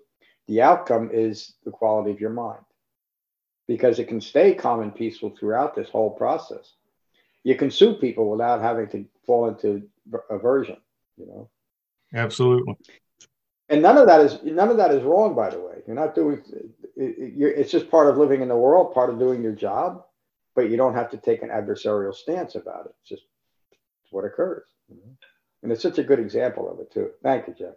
[0.48, 2.66] The outcome is the quality of your mind,
[3.68, 6.74] because it can stay calm and peaceful throughout this whole process.
[7.44, 9.84] You can sue people without having to fall into
[10.30, 10.78] aversion.
[11.18, 11.50] You know.
[12.14, 12.76] Absolutely.
[13.70, 15.82] And none of that is none of that is wrong, by the way.
[15.88, 16.44] You're not doing.
[16.96, 20.06] It's just part of living in the world, part of doing your job,
[20.56, 22.96] but you don't have to take an adversarial stance about it.
[23.02, 23.24] It's just
[24.12, 24.68] what occurs.
[24.92, 25.12] Mm-hmm.
[25.64, 27.10] And it's such a good example of it too.
[27.24, 27.74] Thank you, Jeff.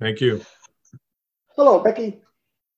[0.00, 0.40] Thank you.
[1.56, 2.22] Hello, Becky.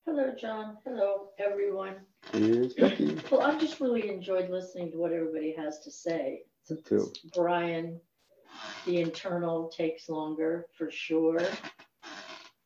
[0.04, 0.76] Hello, John.
[0.84, 1.94] Hello, everyone.
[2.32, 3.16] Here's Becky.
[3.30, 6.42] Well, I've just really enjoyed listening to what everybody has to say.
[6.68, 7.12] Me too.
[7.34, 8.00] Brian,
[8.86, 11.40] the internal takes longer for sure.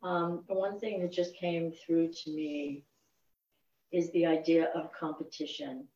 [0.04, 2.84] Um, the one thing that just came through to me
[3.90, 5.88] is the idea of competition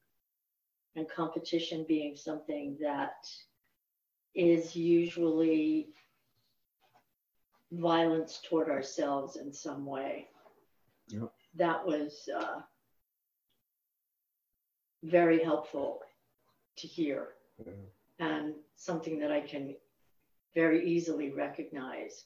[0.97, 3.29] and competition being something that
[4.35, 5.90] is usually
[7.71, 10.27] violence toward ourselves in some way.
[11.09, 11.31] Yep.
[11.57, 12.61] That was uh,
[15.03, 16.01] very helpful
[16.77, 17.73] to hear Yeah.
[18.18, 19.77] and something that I can
[20.55, 22.25] very easily recognize.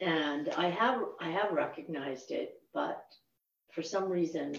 [0.00, 3.02] And I have I have recognized it, but
[3.72, 4.54] for some reason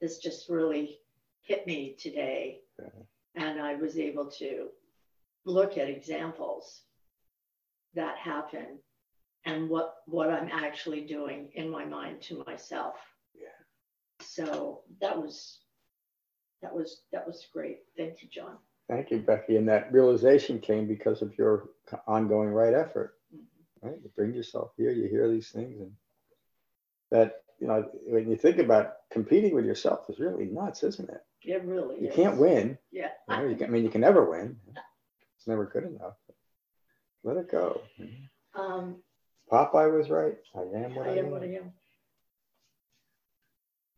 [0.00, 0.98] this just really
[1.42, 2.60] hit me today.
[2.78, 2.88] Yeah.
[3.36, 4.68] And I was able to
[5.44, 6.82] look at examples
[7.94, 8.78] that happen
[9.44, 12.94] and what what I'm actually doing in my mind to myself.
[13.34, 13.48] Yeah.
[14.20, 15.60] So that was
[16.62, 17.80] that was that was great.
[17.96, 18.56] Thank you, John.
[18.88, 19.56] Thank you, Becky.
[19.56, 21.70] And that realization came because of your
[22.06, 23.14] ongoing right effort.
[23.82, 23.96] Right?
[24.02, 25.92] You bring yourself here, you hear these things, and
[27.10, 31.20] that you know when you think about competing with yourself is really nuts, isn't it?
[31.42, 32.14] It really You is.
[32.14, 32.78] can't win.
[32.92, 33.08] Yeah.
[33.28, 34.56] You know, you can, I mean, you can never win.
[35.36, 36.14] It's never good enough.
[37.24, 37.80] Let it go.
[38.54, 39.02] Um,
[39.50, 40.36] Popeye was right.
[40.54, 41.72] I am what I I, am what I am.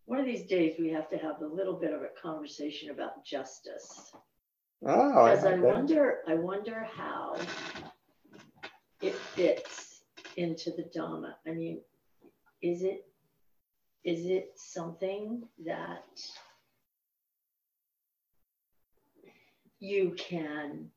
[0.06, 3.24] One of these days we have to have a little bit of a conversation about
[3.24, 4.12] justice.
[4.86, 5.60] Oh, I Because I that.
[5.60, 7.36] wonder, I wonder how
[9.04, 10.02] it fits
[10.36, 11.34] into the Dhamma.
[11.46, 11.80] I mean,
[12.62, 13.04] is it,
[14.04, 16.04] is it something that
[19.80, 20.90] you can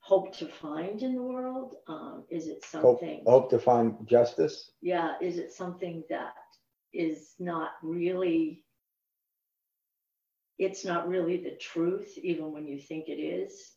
[0.00, 1.76] hope to find in the world?
[1.86, 3.22] Um, is it Hope, something?
[3.26, 4.72] hope to find justice.
[4.82, 6.34] yeah, is it something that
[6.92, 8.64] is not really,
[10.58, 13.70] it's not really the truth, even when you think it is?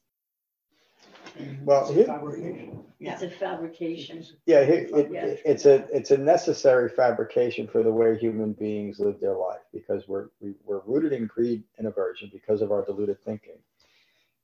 [1.63, 2.79] Well, here, Fabrication.
[2.99, 4.23] It's a fabrication.
[4.45, 5.25] yeah, here, it, Yeah.
[5.45, 10.07] it's a it's a necessary fabrication for the way human beings live their life because
[10.07, 13.57] we're we, we're rooted in greed and aversion because of our deluded thinking,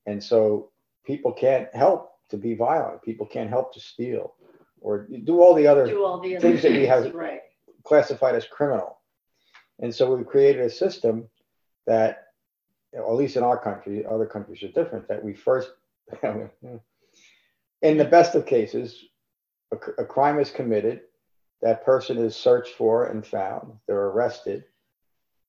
[0.07, 0.71] and so
[1.05, 3.01] people can't help to be violent.
[3.01, 4.33] People can't help to steal
[4.81, 7.41] or do all the other Do all the other things that we have- things, right?
[7.83, 8.97] classified as criminal.
[9.79, 11.29] And so we've created a system
[11.85, 12.27] that,
[12.93, 15.71] you know, at least in our country, other countries are different, that we first,
[17.81, 19.05] in the best of cases,
[19.71, 21.01] a, a crime is committed,
[21.61, 24.63] that person is searched for and found, they're arrested,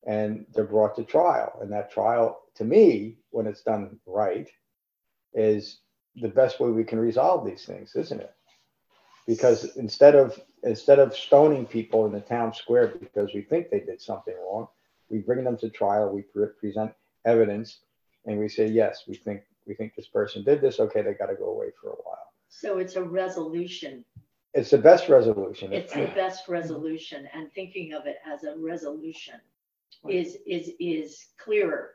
[0.06, 1.58] and they're brought to trial.
[1.60, 4.48] And that trial, to me, when it's done right,
[5.34, 5.80] is
[6.16, 8.34] the best way we can resolve these things, isn't it?
[9.26, 13.80] Because instead of instead of stoning people in the town square because we think they
[13.80, 14.66] did something wrong,
[15.08, 16.92] we bring them to trial, we pre- present
[17.24, 17.80] evidence,
[18.26, 20.80] and we say, yes, we think we think this person did this.
[20.80, 22.32] Okay, they got to go away for a while.
[22.48, 24.04] So it's a resolution.
[24.52, 25.72] It's the best resolution.
[25.72, 29.34] It's the best resolution and thinking of it as a resolution
[30.08, 31.90] is, is, is clearer.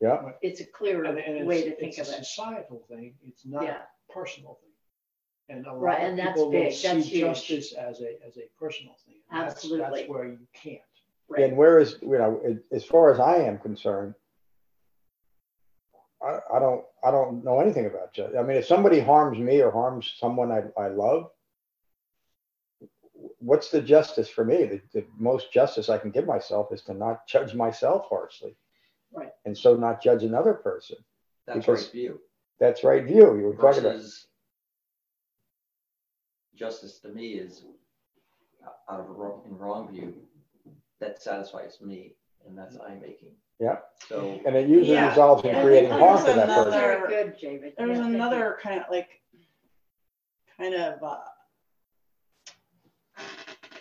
[0.00, 1.98] yeah, It's a clearer And, and way to think of it.
[1.98, 2.24] it's of a it.
[2.24, 3.14] societal thing.
[3.28, 3.82] It's not Yeah.
[3.82, 5.54] a personal thing.
[5.54, 6.72] And a lot Right, of and that's people will big.
[6.72, 7.20] see That's huge.
[7.20, 9.16] justice as a, as a personal thing.
[9.30, 10.00] And that's- Absolutely.
[10.00, 10.80] That's where you can't.
[11.30, 11.44] Right.
[11.44, 14.14] and whereas you know, it- as far as I am concerned,
[16.22, 18.36] I, I don't I don't know anything about justice.
[18.38, 21.30] I mean, if somebody harms me or harms someone I, I love,
[23.38, 24.64] what's the justice for me?
[24.64, 28.56] The, the most justice I can give myself is to not judge myself harshly.
[29.12, 29.30] Right.
[29.44, 30.96] And so not judge another person.
[31.46, 32.20] That's right view.
[32.60, 33.38] that's right view.
[33.38, 34.02] You were talking about.
[36.54, 37.64] justice to me is
[38.90, 40.14] out of a wrong, in wrong view
[41.00, 42.14] that satisfies me,
[42.46, 43.32] and that's I'm making.
[43.60, 43.78] Yeah.
[44.08, 45.08] So And it usually Yeah.
[45.08, 46.72] results in I creating think harm there's to that person.
[46.72, 47.74] another- Very good, David.
[47.76, 48.22] There was Yeah, thank you.
[48.22, 49.20] another kind of like,
[50.56, 51.18] kind of uh,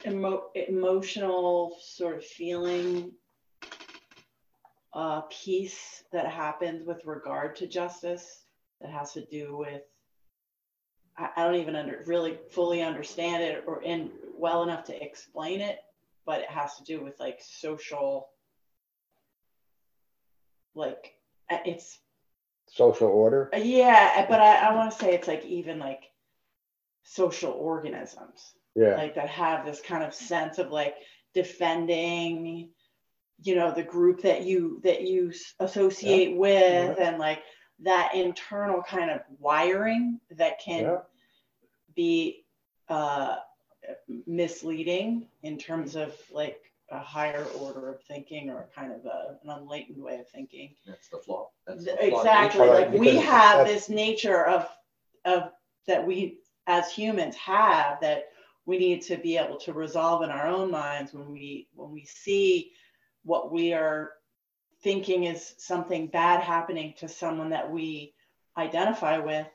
[0.06, 3.14] emo- emotional sort of feeling
[4.94, 8.46] uh, piece that happens with regard to justice
[8.82, 9.84] that has to do with.
[11.18, 15.62] I, I don't even under, really fully understand it or in well enough to explain
[15.62, 15.80] it,
[16.26, 18.30] but it has to do with like social,
[20.78, 21.14] like
[21.50, 22.00] uh, it's
[22.70, 23.50] Social order.
[23.54, 26.04] uh, Yeah, but I, I want to say it's like even like
[27.04, 28.96] social organisms, Yeah.
[28.96, 30.96] like that have this kind of sense of like
[31.34, 32.70] defending,
[33.42, 37.42] you know, the group that you that you associate with, and like
[37.84, 40.98] that internal kind of wiring that can Yeah.
[41.96, 42.44] be
[42.90, 43.38] uh,
[44.26, 46.60] misleading in terms of like
[46.90, 50.74] a higher order of thinking or a kind of a, an enlightened way of thinking.
[50.86, 51.50] that's the flaw.
[51.66, 52.74] That's the Th- flawed exactly nature.
[52.74, 54.68] like we have this nature of
[55.26, 55.52] of
[55.88, 58.26] that we as humans have that
[58.66, 62.06] we need to be able to resolve in our own minds when we when we
[62.06, 62.72] see
[63.24, 64.12] what we are
[64.84, 68.14] thinking is something bad happening to someone that we
[68.58, 69.48] identify with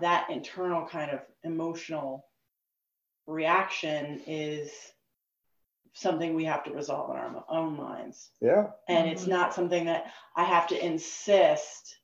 [0.00, 2.26] that internal kind of emotional
[3.26, 4.70] reaction is
[5.96, 8.66] something we have to resolve in our own minds Yeah.
[8.86, 9.30] and it's mm-hmm.
[9.30, 11.96] not something that I have to insist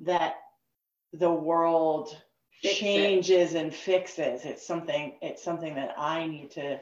[0.00, 0.34] that
[1.12, 2.08] the world
[2.60, 2.78] Fix it.
[2.80, 4.44] changes and fixes.
[4.44, 5.16] It's something.
[5.22, 6.80] It's something that I need to.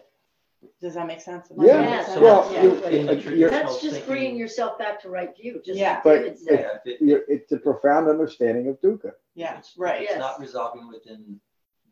[0.80, 1.50] Does that make sense?
[1.50, 1.76] Am I Yeah.
[1.80, 2.20] making Yes, sense?
[2.20, 2.88] Well, yeah, you- yeah.
[2.88, 5.94] in the you're- That's just thinking- bringing yourself back to right view, just Yeah.
[5.94, 6.38] like But David.
[6.42, 6.78] Yeah,
[7.16, 9.12] it- it's a profound understanding of dukkha.
[9.34, 10.02] yeah, it's- right.
[10.02, 11.40] It's not resolving within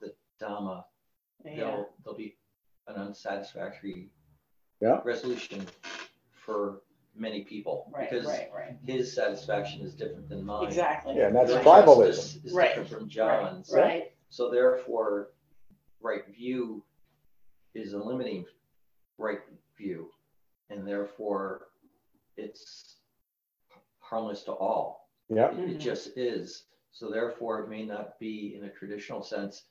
[0.01, 0.85] the Dhamma.
[1.45, 2.38] Yeah, There'll, there'll be
[2.89, 4.11] an unsatisfactory
[4.81, 5.01] Yeah.
[5.05, 5.67] resolution
[6.33, 6.83] for
[7.15, 8.79] many people right, because right, right.
[8.87, 10.67] his satisfaction is different than mine.
[10.67, 11.17] Exactly.
[11.17, 12.07] Yeah, and that's Your tribalism.
[12.07, 13.71] justice Is Right, different from John's.
[13.73, 15.31] Right, So therefore,
[16.01, 16.85] right view
[17.75, 18.47] is a limiting
[19.19, 19.41] right
[19.77, 20.13] view,
[20.71, 21.69] and therefore
[22.37, 23.01] it's
[23.99, 25.09] harmless to all.
[25.29, 25.51] Yeah.
[25.51, 25.81] It, it Mhm.
[25.81, 26.65] just is.
[26.93, 29.65] So therefore, it may not be in a traditional sense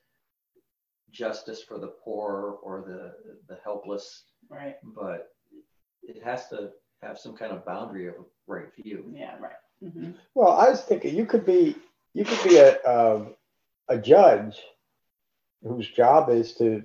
[1.12, 3.14] justice for the poor or the
[3.47, 4.76] the helpless, Right.
[4.84, 5.30] but
[6.03, 8.16] it has to have some kind of boundary of
[8.47, 9.05] right view.
[9.14, 9.36] Yeah.
[9.39, 9.91] Right.
[9.93, 11.76] hmm Well, I was thinking you could be
[12.14, 13.36] you could be a um,
[13.88, 14.58] a judge
[15.64, 16.84] whose job is to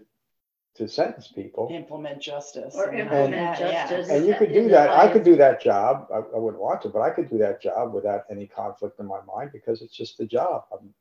[0.75, 2.75] to sentence people, Implement justice.
[2.75, 3.89] or and- implement yeah, yeah.
[3.91, 4.09] justice.
[4.11, 4.89] and you could do that.
[4.89, 6.07] I could do that job.
[6.11, 9.07] I, I wouldn't want to, but I could do that job without any conflict in
[9.07, 10.64] my mind because it's just the job.
[10.73, 10.95] I'm,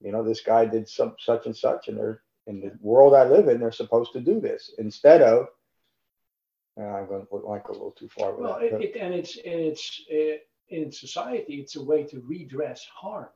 [0.00, 3.24] you know, this guy did some such and such, and they're in the world I
[3.24, 3.60] live in.
[3.60, 5.46] They're supposed to do this instead of.
[6.78, 8.72] Uh, I'm going to like go a little too far with Well, that.
[8.80, 10.36] it, it, and it's, and it's, uh,
[10.68, 13.28] in society, it's a way to redress harm.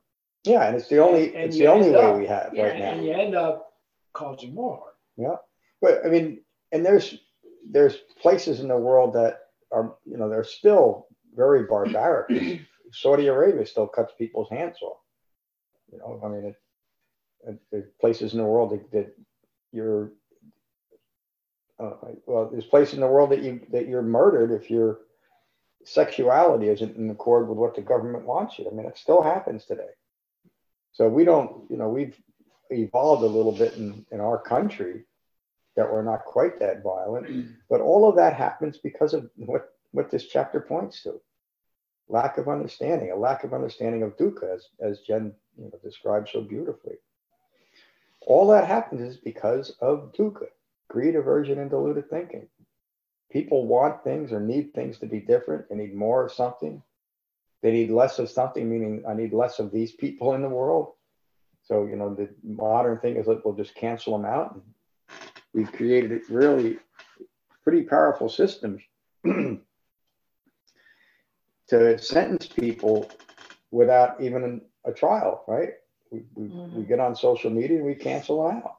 [0.45, 2.79] yeah, and it's the only and it's the only way up- we have Yeah, right
[2.79, 2.91] now.
[2.93, 3.73] And you end up
[4.13, 4.95] causing more harm.
[5.17, 5.37] Yeah,
[5.81, 6.43] but I mean,
[6.73, 7.15] and there's
[7.71, 9.41] there's places in the world that
[9.73, 12.61] are you know they're still very barbaric.
[12.93, 14.99] Saudi Arabia still cuts people's hands off.
[15.93, 16.57] You know, I mean, it, it,
[17.71, 19.17] there's places in the world that, that
[19.73, 20.13] you're.
[21.79, 21.95] Uh,
[22.27, 24.99] well, there's places in the world that you that you're murdered if your
[25.85, 28.69] sexuality isn't in accord with what the government wants you.
[28.71, 29.89] I mean, it still happens today.
[30.93, 32.17] So we don't, you know, we've
[32.71, 35.05] evolved a little bit in, in our country
[35.77, 37.27] that we're not quite that violent.
[37.69, 41.21] But all of that happens because of what, what this chapter points to.
[42.09, 46.29] Lack of understanding, a lack of understanding of dukkha, as, as Jen you know, described
[46.33, 46.97] so beautifully.
[48.31, 50.47] All that happens is because of dukkha,
[50.89, 52.47] greed, aversion, and deluded thinking.
[53.33, 55.69] People want things or need things to be different.
[55.69, 56.81] They need more of something.
[57.61, 60.93] They need less of something, meaning I need less of these people in the world.
[61.65, 64.55] So, you know, the modern thing is that we'll just cancel them out.
[64.55, 64.63] And
[65.53, 66.79] we've created really
[67.65, 68.81] pretty powerful systems
[71.67, 73.11] to sentence people
[73.73, 75.71] without even a trial, right?
[76.11, 78.77] We, we, we get on social media and we cancel out.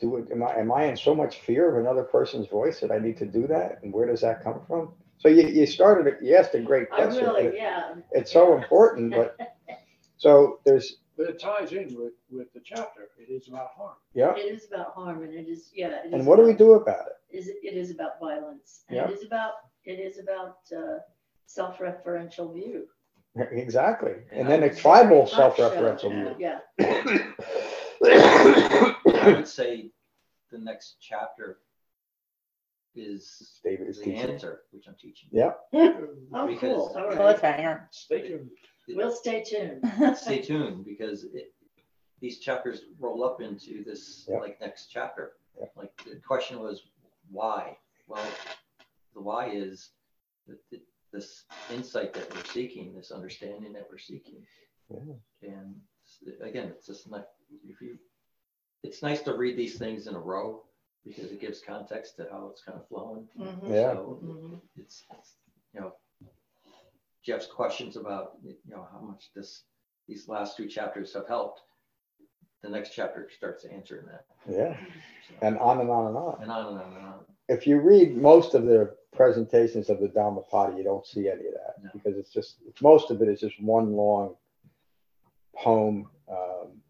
[0.00, 2.90] Do it, am I, am I in so much fear of another person's voice that
[2.90, 3.80] I need to do that?
[3.82, 4.92] And where does that come from?
[5.18, 7.26] So you, you started, it- you asked a great question.
[7.26, 7.94] and really, yeah.
[8.12, 9.36] It's so important, but
[10.16, 13.08] so there's, But it ties in with, with the chapter.
[13.18, 13.96] It is about harm.
[14.14, 14.34] yeah.
[14.34, 15.88] It is about harm and it is, yeah.
[15.88, 17.36] it And is what do we do about it?
[17.36, 18.84] Is, it is about violence.
[18.88, 19.04] And Yeah.
[19.08, 19.52] it is about,
[19.84, 21.00] it is about, uh,
[21.44, 22.86] self-referential view.
[23.52, 24.12] Exactly.
[24.32, 26.34] And then I'm the tribal self-referential show.
[26.34, 26.36] view.
[26.38, 26.58] Yeah.
[28.04, 29.90] I would say
[30.50, 31.58] the next chapter
[32.94, 34.20] is David is the teaching.
[34.30, 35.28] answer, which I'm teaching.
[35.32, 35.52] Yeah.
[36.32, 36.94] Oh, Because- cool.
[36.96, 37.36] All right.
[37.36, 37.82] Cliffhanger.
[37.90, 38.50] Stay tuned.
[38.88, 39.84] We'll stay tuned.
[40.16, 41.52] Stay tuned because it,
[42.20, 44.38] these chapters roll up into this Yeah.
[44.38, 45.32] like next chapter.
[45.58, 45.66] Yeah.
[45.76, 46.82] Like the question was
[47.30, 47.76] why?
[48.08, 48.24] Well,
[49.14, 49.90] the why is
[50.48, 50.82] that th-
[51.12, 54.46] this insight that we're seeking, this understanding that we're seeking.
[54.90, 55.14] Yeah.
[55.42, 55.74] And
[56.42, 57.26] again, it's just not
[57.66, 57.98] if you.
[58.82, 60.62] It's nice to read these things in a row
[61.04, 63.28] because it gives context to how it's kind of flowing.
[63.38, 63.68] Mhm.
[63.70, 63.92] Yeah.
[63.92, 64.60] So Mhm.
[64.76, 65.36] it's, it's,
[65.74, 65.92] you know,
[67.22, 69.64] Jeff's questions about, you know, how much this,
[70.08, 71.60] these last two chapters have helped.
[72.62, 74.24] The next chapter starts answering that.
[74.48, 74.76] Yeah.
[75.28, 76.42] So, And on and on and on.
[76.42, 77.26] And on and on and on.
[77.48, 81.52] If you read most of the presentations of the Dhammapada, you don't see any of
[81.52, 81.90] that No.
[81.92, 84.34] because it's just, most of it is just one long
[85.54, 86.08] poem.
[86.26, 86.80] Um,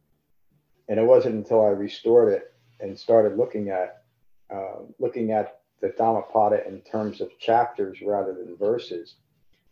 [0.88, 4.04] and it wasn't until I restored it and started looking at,
[4.48, 9.16] um, looking at the Dhammapada in terms of chapters rather than verses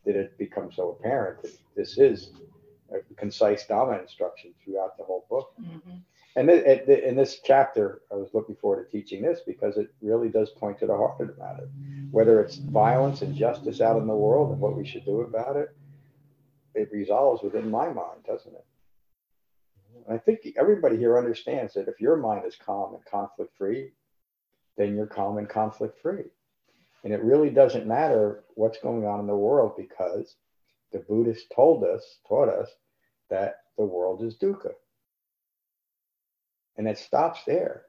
[0.05, 2.33] that it becomes so apparent that this is
[2.91, 5.53] a concise Dhamma instruction throughout the whole book.
[5.61, 6.01] Mhm.
[6.39, 10.29] And it, in this chapter, I was looking forward to teaching this because it really
[10.29, 11.69] does point to the heart of the matter.
[12.13, 15.57] Whether it's violence and justice out in the world and what we should do about
[15.57, 15.77] it,
[16.77, 18.65] it resolves within my mind, doesn't it?
[20.07, 23.91] And I think everybody here understands that if your mind is calm and conflict free,
[24.77, 26.31] then you're calm and conflict free.
[27.03, 30.37] And it really doesn't matter what's going on in the world because
[30.93, 32.71] the Buddhists told us, taught us
[33.29, 34.71] that the world is dukkha.
[36.79, 37.83] And it stops there.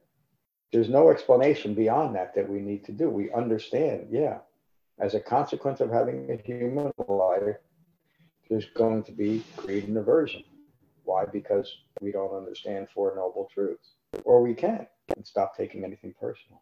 [0.73, 3.09] There's no explanation beyond that that we need to do.
[3.09, 4.39] We understand, yeah,
[4.99, 7.55] as a consequence of having a human life,
[8.49, 10.43] there's going to be greed and aversion.
[11.03, 11.25] Why?
[11.25, 11.71] Because
[12.01, 13.93] we don't understand Four Noble Truths.
[14.25, 14.85] Or we can
[15.15, 16.61] and stop taking anything personal.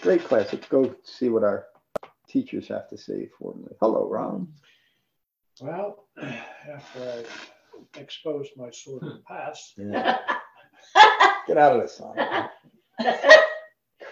[0.00, 0.52] Great class.
[0.52, 1.66] Let's go see what our
[2.28, 3.68] teachers have to say for me.
[3.80, 4.48] Hello, Ron.
[5.60, 10.18] Well, after I exposed my sordid past, Yeah.
[11.48, 11.98] Get out of this.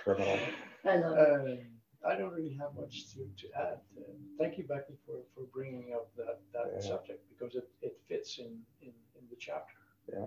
[0.05, 0.39] Criminal.
[0.85, 1.67] I love it.
[2.05, 3.79] uh, I don't really have much to, to add.
[3.99, 4.03] Uh,
[4.39, 6.81] thank you, Becky, for, for bringing up that, that Yeah.
[6.89, 8.47] subject because it, it fits in,
[8.81, 9.75] in, in the chapter.
[10.13, 10.27] Yeah.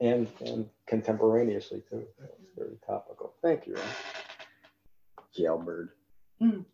[0.00, 2.04] And and contemporaneously too.
[2.42, 3.34] It's very topical.
[3.42, 3.84] Thank you, Ron.
[5.36, 5.90] Jailbird.
[6.40, 6.64] You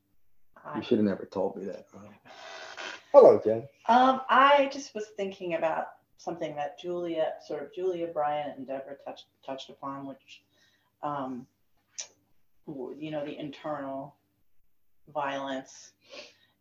[0.83, 1.87] should have never told me that.
[3.13, 3.67] Hello, Jen.
[3.89, 5.87] Um, I just was thinking about
[6.19, 10.43] something that Julia, sort of Julia, Brian, and Deborah touched touched upon, which,
[11.03, 11.47] um,
[12.67, 14.15] you know, the internal
[15.13, 15.93] violence,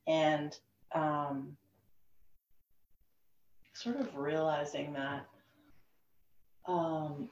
[0.07, 0.55] and
[0.93, 1.57] um,
[3.73, 5.25] sort of realizing that
[6.67, 7.29] um,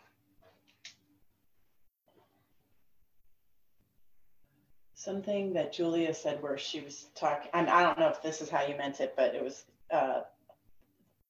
[4.95, 8.49] something that Julia said where she was talking, and I don't know if this is
[8.49, 10.21] how you meant it, but it was uh,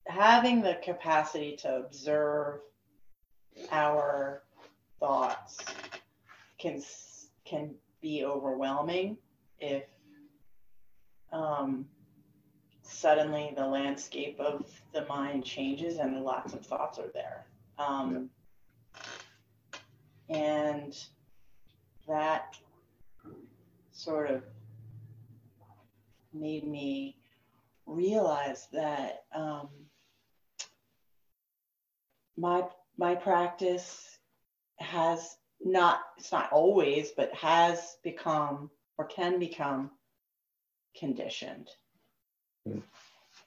[0.07, 2.59] having the capacity to observe
[3.71, 4.43] our
[4.99, 5.63] thoughts
[6.59, 6.81] can
[7.45, 9.17] can be overwhelming
[9.59, 9.83] if
[11.31, 11.85] um,
[12.81, 17.45] suddenly the landscape of the mind changes and lots of thoughts are there.
[17.77, 18.29] Um,
[20.29, 20.97] And
[22.07, 22.57] that
[23.91, 24.43] sort of
[26.33, 27.17] made me
[27.85, 29.69] realize that um,
[32.37, 32.63] my
[32.97, 34.17] my practice
[34.79, 39.91] has not it's not always but has become or can become
[40.97, 41.69] conditioned
[42.65, 42.81] Mm.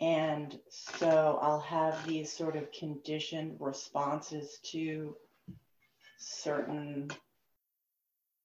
[0.02, 5.16] and so i'll have these sort of conditioned responses to
[6.18, 7.10] certain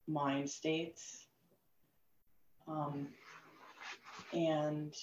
[0.08, 1.26] mind states
[2.66, 3.08] um,
[4.32, 4.94] and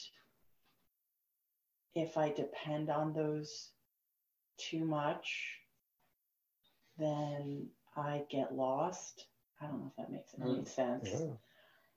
[1.96, 3.70] if I depend on those
[4.60, 5.60] too much,
[6.98, 9.26] then I get lost.
[9.62, 10.68] I don't know if that makes any Mm.
[10.68, 11.10] sense.
[11.12, 11.36] Yeah.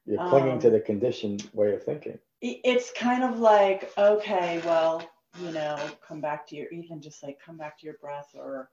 [0.05, 2.19] You're clinging to Um, the conditioned way of thinking.
[2.41, 5.09] It's kind of like, okay, well,
[5.39, 8.71] you know, come back to your, even just like come back to your breath or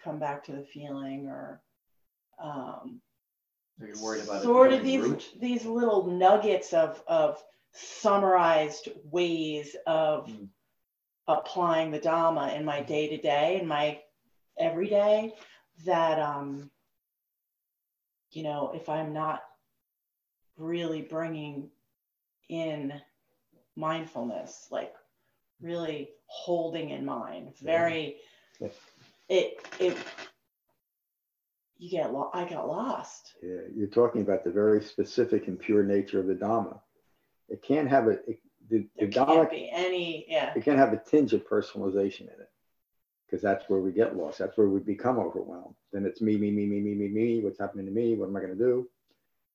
[0.00, 1.62] come back to the feeling or,
[2.38, 3.00] um,
[3.80, 5.32] Are you worried about it sort of these root?
[5.38, 10.48] these little nuggets of of summarized ways of Mm.
[11.26, 14.00] Applying the dharma in my day to day in my
[14.58, 15.32] everyday
[15.84, 16.70] that um
[18.30, 19.42] you know if i'm not
[20.56, 21.70] really bringing
[22.48, 22.92] in
[23.76, 24.94] mindfulness like
[25.60, 27.54] really holding in mind.
[27.62, 28.16] Very
[28.60, 28.68] Yeah.
[29.28, 29.96] it it
[31.76, 33.34] you get lo- I got lost.
[33.42, 36.80] Yeah, you're talking about the very specific and pure nature of the Dhamma.
[37.48, 38.40] It can't have a it,
[38.70, 40.52] the, the There can't be any yeah.
[40.54, 42.50] It can't have a tinge of personalization in it,
[43.26, 44.38] because that's where we get lost.
[44.38, 45.74] That's where we become overwhelmed.
[45.92, 47.40] Then it's me, me, me, me, me, me, me.
[47.42, 48.14] What's happening to me?
[48.16, 48.88] What am I going to do?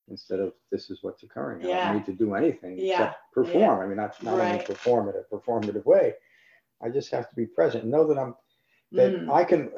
[0.08, 1.64] Instead of this is what's occurring.
[1.64, 2.92] I don't need to do anything Yeah.
[2.92, 3.80] except perform.
[3.80, 6.14] I mean, not not only perform in a performative way.
[6.82, 7.84] I just have to be present.
[7.84, 8.34] Know that I'm
[8.92, 9.30] that Mm.
[9.32, 9.70] I can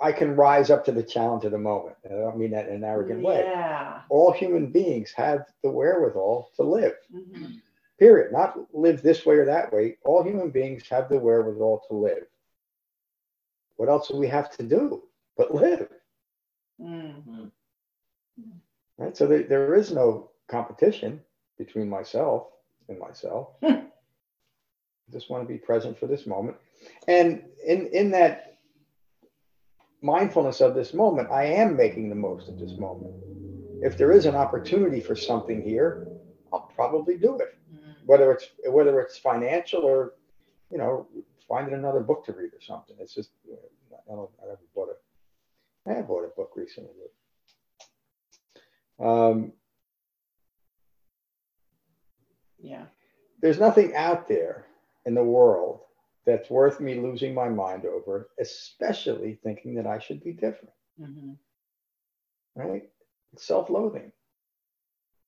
[0.00, 1.96] I can rise up to the challenge of the moment.
[2.04, 3.44] And I don't mean that in an arrogant way.
[3.44, 4.02] Yeah.
[4.10, 6.96] All human beings have the wherewithal to live.
[7.14, 7.62] Mhm.
[8.02, 8.32] Period.
[8.32, 9.96] Not live this way or that way.
[10.04, 12.26] All human beings have the wherewithal to live.
[13.76, 15.04] What else do we have to do
[15.36, 15.86] but live?
[16.80, 17.52] Mm.
[18.98, 19.16] Right.
[19.16, 21.20] So there, there is no competition
[21.56, 22.48] between myself
[22.88, 23.50] and myself.
[23.62, 23.84] I
[25.12, 26.56] just want to be present for this moment.
[27.06, 28.58] And in, in that
[30.00, 33.14] mindfulness of this moment, I am making the most of this moment.
[33.80, 36.08] If there is an opportunity for something here,
[36.52, 37.56] I'll probably do it.
[38.04, 40.14] Whether it's whether it's financial or,
[40.70, 41.06] you know,
[41.48, 42.96] finding another book to read or something.
[42.98, 43.30] It's just
[44.08, 46.90] I don't I never bought a I have bought a book recently.
[49.00, 49.52] Um,
[52.58, 52.86] Yeah.
[53.40, 54.66] there's nothing out there
[55.04, 55.80] in the world
[56.24, 61.36] that's worth me losing my mind over, especially thinking that I should be different, Mhm.
[62.54, 62.88] right?
[63.36, 64.12] Self-loathing.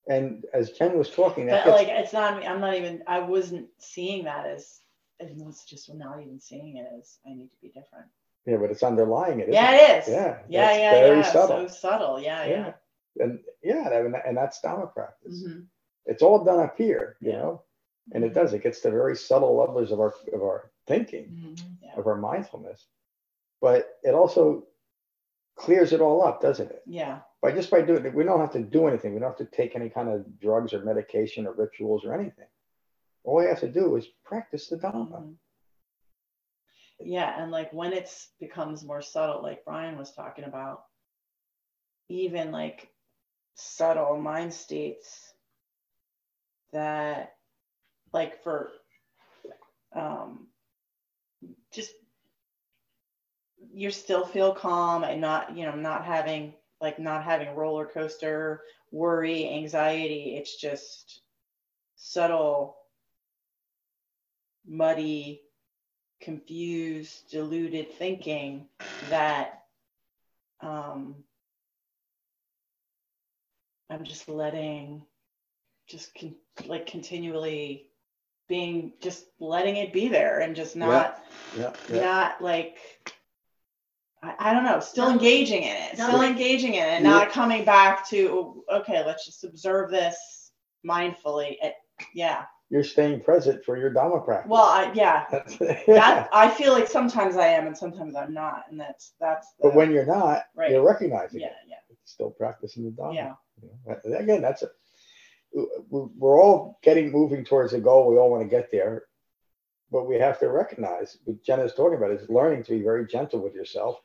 [0.09, 3.20] And as Jen was talking, that But gets, like it's not I'm not even I
[3.20, 4.80] wasn't seeing that as
[5.20, 8.07] I was just not even seeing it as I need to be different.
[8.46, 9.48] yeah, but it's underlying it.
[9.50, 10.09] Yeah, it is.
[10.09, 11.22] Yeah, Yeah, yeah, very yeah.
[11.32, 11.68] subtle.
[11.68, 12.20] So subtle.
[12.20, 12.72] Yeah, yeah.
[13.18, 15.42] And yeah, and, and that's Dharma practice.
[15.46, 15.66] Mhm.
[16.07, 17.62] It's all done up here, you know,
[18.12, 18.52] and it does.
[18.52, 21.98] It gets to very subtle levels of our of our thinking, Mm-hmm.
[21.98, 22.86] of our mindfulness,
[23.62, 24.66] but it also
[25.57, 26.82] clears it all up, doesn't it?
[26.86, 27.20] Yeah.
[27.42, 29.14] by just by doing it, we don't have to do anything.
[29.14, 32.46] We don't have to take any kind of drugs or medication or rituals or anything.
[33.24, 35.11] All we have to do is practice the Dhamma.
[35.11, 35.32] Mm-hmm.
[37.00, 40.84] Yeah, and like when it's becomes more subtle, like Brian was talking about,
[42.09, 42.88] even like
[43.57, 45.32] subtle mind states
[46.72, 47.34] that
[48.12, 48.72] like for
[49.94, 50.48] um
[51.72, 51.92] just
[53.74, 58.62] you still feel calm and not you know not having like not having roller coaster
[58.92, 60.36] worry anxiety.
[60.38, 61.22] It's just
[61.96, 62.76] subtle
[64.66, 65.42] muddy
[66.20, 68.66] confused diluted thinking
[69.10, 69.64] that
[70.62, 71.16] um
[73.90, 75.02] i'm just letting
[75.86, 76.34] just con-
[76.66, 77.88] like continually
[78.48, 81.22] being just letting it be there and just not
[81.58, 82.00] Yeah, yeah.
[82.00, 82.78] not like
[84.24, 87.10] I, I don't know, still engaging in it, still like- engaging in it, and Yeah.
[87.10, 88.28] not coming back to
[88.70, 90.52] oh, okay, let's just observe this
[90.86, 91.56] mindfully.
[91.62, 91.74] It,
[92.14, 92.44] yeah.
[92.70, 94.50] You're staying present for your Dhamma practice.
[94.50, 98.64] Well, I, yeah, That's- that I feel like sometimes I am and sometimes I'm not,
[98.70, 99.48] and that's that's.
[99.60, 100.70] The, but when you're not, Right.
[100.70, 101.52] you're recognizing yeah, it.
[101.68, 103.14] yeah, It's still practicing the Dhamma.
[103.14, 104.68] yeah, You know, that- Again, that's a,
[105.52, 108.10] we- we're all getting moving towards a goal.
[108.10, 109.04] We all want to get there.
[109.92, 113.06] But we have to recognize what Jenna is talking about is learning to be very
[113.06, 114.00] gentle with yourself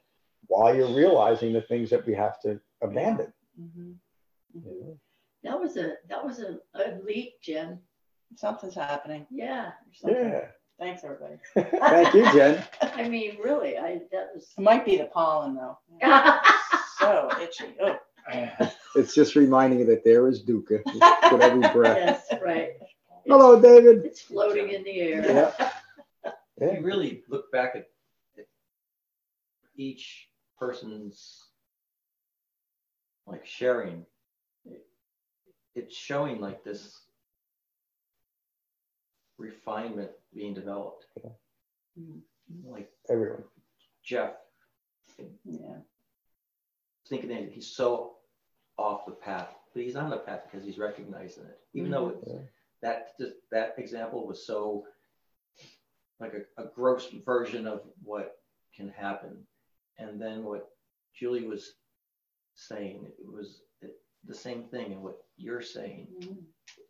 [0.50, 3.32] while you're realizing the things that we have to abandon.
[3.60, 3.96] Mhm.
[4.54, 5.00] you know?
[5.44, 7.80] That was a that was a, a leak, Jen.
[8.36, 9.26] something's happening.
[9.32, 9.72] Yeah.
[9.94, 10.30] Something.
[10.32, 10.48] Yeah.
[10.78, 11.36] Thanks, everybody.
[11.56, 12.64] Thank you, Jen.
[12.82, 14.54] I mean, really, I that was.
[14.58, 15.78] It might be the pollen though.
[17.00, 17.76] so itchy.
[17.82, 17.98] Oh.
[18.96, 20.82] It's just reminding you that there is dukkha
[21.32, 21.98] with every breath.
[22.30, 22.74] yes, right.
[23.26, 24.06] Hello, David.
[24.06, 25.26] It's floating in the air.
[25.26, 25.72] Yeah.
[26.58, 27.88] If you really look back at
[28.38, 28.46] at
[29.78, 30.29] each
[30.60, 31.46] person's
[33.26, 34.06] like sharing,
[34.66, 34.88] it-
[35.76, 37.00] it's showing like this
[39.38, 41.06] refinement being developed.
[41.98, 42.20] Mm-hmm.
[42.72, 43.44] Like Everyone.
[44.04, 44.34] Jeff,
[45.44, 45.78] Yeah.
[47.08, 48.18] thinking that he's so
[48.78, 51.60] off the path, but he's on the path because he's recognizing it.
[51.74, 52.38] Even though mm-hmm.
[52.38, 52.50] it's,
[52.82, 54.88] that just that example was so
[56.20, 58.38] like a, a gross version of what
[58.76, 59.46] can happen.
[60.00, 60.70] And then what
[61.14, 61.74] Julie was
[62.56, 63.62] saying it was
[64.26, 66.08] the same thing and what you're saying.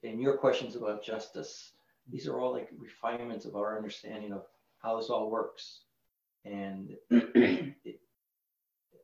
[0.04, 1.74] And your questions about justice,
[2.12, 4.44] these are all like refinements of our understanding of
[4.80, 5.82] how this all works.
[6.46, 8.00] And it,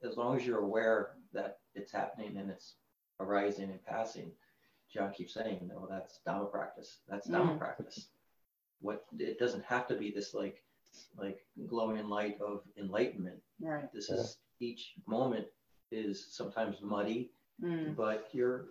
[0.03, 2.76] as long as you're aware that it's happening and it's
[3.20, 4.32] arising and passing,
[4.91, 6.99] John keeps saying, no, that's Dhamma practice.
[7.08, 7.60] That's Dhamma Mm.
[7.60, 8.08] practice.
[8.82, 10.62] what it doesn't have to be this like
[11.18, 13.38] like glowing light of enlightenment.
[13.62, 13.91] Right.
[13.93, 15.46] This is each moment
[15.91, 17.32] is sometimes muddy,
[17.64, 17.96] Mm.
[17.96, 18.66] but you're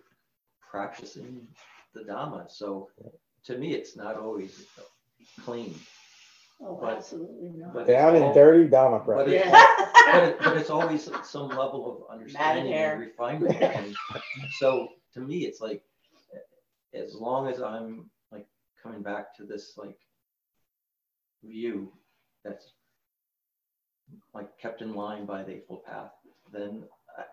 [0.61, 1.47] practicing
[1.93, 2.51] the Dhamma.
[2.51, 2.89] So
[3.45, 4.65] to me, it's not always
[5.43, 5.73] clean.
[6.61, 7.73] Oh, But- absolutely not.
[7.73, 9.33] but- Down and dirty Dhamma But, practice.
[9.33, 9.75] it, Yeah.
[10.11, 13.55] but, it, but it's always some level of understanding and refinement.
[13.61, 13.95] And
[14.59, 15.83] so to me, it's like
[16.93, 18.47] as long as I'm like
[18.81, 19.97] coming back to this like
[21.43, 21.91] view
[22.45, 22.65] that's
[24.33, 26.11] like kept in line by the Eightfold Path,
[26.53, 26.83] then
[27.17, 27.23] I,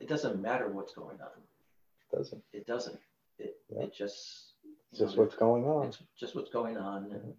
[0.00, 1.30] it doesn't matter what's going on.
[2.12, 2.42] It Doesn't.
[2.52, 2.98] It doesn't.
[3.38, 3.84] It Yeah.
[3.84, 4.52] it just
[4.90, 5.86] It's just what's going on.
[5.86, 7.34] it's just what's going on, and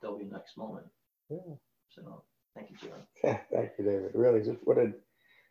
[0.00, 0.86] there'll be next moment.
[1.30, 1.54] Yeah.
[1.90, 2.22] So
[2.54, 3.06] thank you, John.
[3.52, 4.10] Thank you, David.
[4.14, 4.92] Really, just what a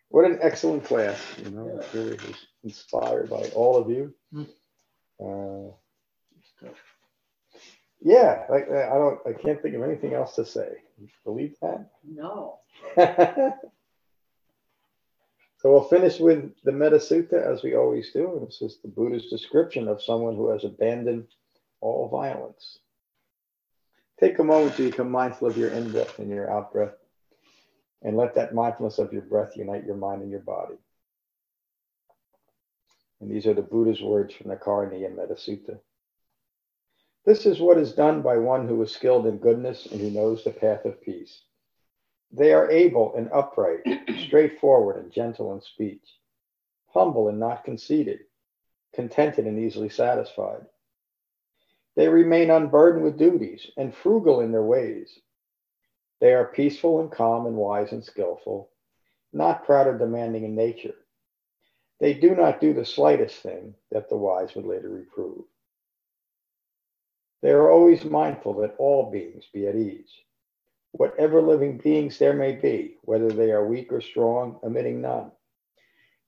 [0.09, 1.19] what an excellent class.
[1.43, 2.17] You know, it really
[2.63, 4.13] inspired by all of you.
[4.31, 4.43] Hmm.
[5.23, 5.71] Uh.
[8.03, 10.67] Yeah, like I don't, I can't think of anything else to say.
[11.23, 11.89] Believe that.
[12.05, 12.59] No.
[12.97, 13.55] so
[15.63, 18.33] we'll finish with the Metta Sutta as we always do.
[18.37, 21.27] And this is the Buddha's description of someone who has abandoned
[21.79, 22.79] all violence.
[24.19, 26.95] Take a moment to become mindful of your in breath and your out breath,
[28.01, 30.75] and let that mindfulness of your breath unite your mind and your body.
[33.21, 35.79] And these are the Buddha's words from the Karaniya Metta Sutta.
[37.25, 40.43] This is what is done by one who is skilled in goodness and who knows
[40.43, 41.43] the path of peace.
[42.31, 43.81] They are able and upright,
[44.25, 46.05] straightforward and gentle in speech,
[46.87, 48.21] humble and not conceited,
[48.93, 50.65] contented and easily satisfied.
[51.95, 55.17] They remain unburdened with duties and frugal in their ways.
[56.19, 58.69] They are peaceful and calm and wise and skillful,
[59.31, 60.95] not proud or demanding in nature.
[61.99, 65.45] They do not do the slightest thing that the wise would later reprove.
[67.43, 70.09] They are always mindful that all beings be at ease.
[70.93, 75.29] Whatever living beings there may be, whether they are weak or strong, omitting none.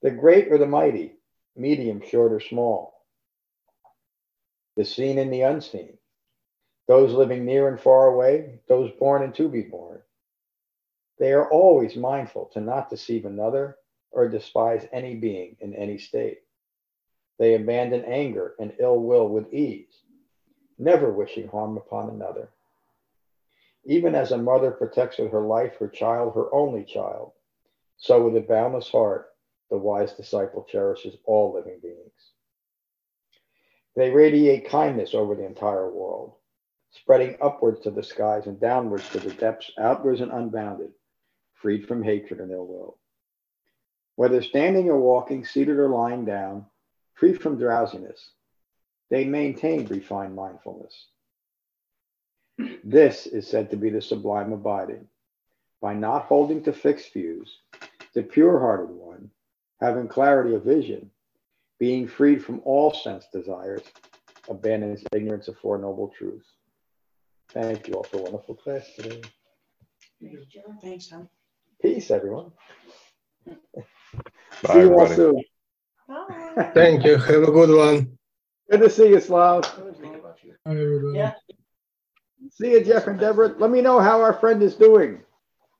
[0.02, 1.14] The great or the mighty,
[1.56, 3.02] medium, short, or small.
[4.76, 5.96] The seen and the unseen.
[6.86, 10.02] Those living near and far away, those born and to be born.
[11.18, 13.78] They are always mindful to not deceive another
[14.10, 16.40] or despise any being in any state.
[17.38, 20.02] They abandon anger and ill will with ease,
[20.78, 22.48] never wishing harm upon another.
[23.84, 27.32] Even as a mother protects with her life her child, her only child,
[27.96, 29.34] so with a boundless heart,
[29.70, 32.32] the wise disciple cherishes all living beings.
[33.94, 36.34] They radiate kindness over the entire world,
[36.90, 40.92] spreading upwards to the skies and downwards to the depths, outwards and unbounded,
[41.54, 42.98] freed from hatred and ill will.
[44.16, 46.66] Whether standing or walking, seated or lying down,
[47.14, 48.30] free from drowsiness,
[49.10, 51.06] they maintain refined mindfulness.
[52.84, 55.06] This is said to be the sublime abiding.
[55.80, 57.58] By not holding to fixed views,
[58.14, 59.30] the pure hearted one,
[59.80, 61.10] having clarity of vision,
[61.78, 63.82] being freed from all sense desires,
[64.48, 66.48] abandons ignorance of Four Noble Truths.
[67.50, 69.20] Thank you all for a wonderful class today.
[70.20, 70.78] Thanks, John.
[70.82, 71.28] Thanks, Tom.
[71.80, 72.52] Peace, everyone.
[73.46, 73.52] Bye,
[74.62, 75.14] see you all everybody.
[75.14, 75.42] soon.
[76.08, 76.70] Bye.
[76.74, 77.16] Thank you.
[77.18, 78.18] Have a good one.
[78.70, 79.64] Good to see you, Slav.
[79.64, 80.54] Think about you.
[80.66, 81.18] Hi, everybody.
[81.18, 81.32] Yeah.
[82.50, 83.54] See you, Jeff and Deborah.
[83.58, 85.20] Let me know how our friend is doing.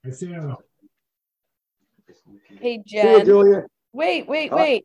[0.05, 0.55] I see him.
[2.61, 3.64] Hey, See you, Julia.
[3.93, 4.57] Wait, wait, Huh?
[4.59, 4.84] wait.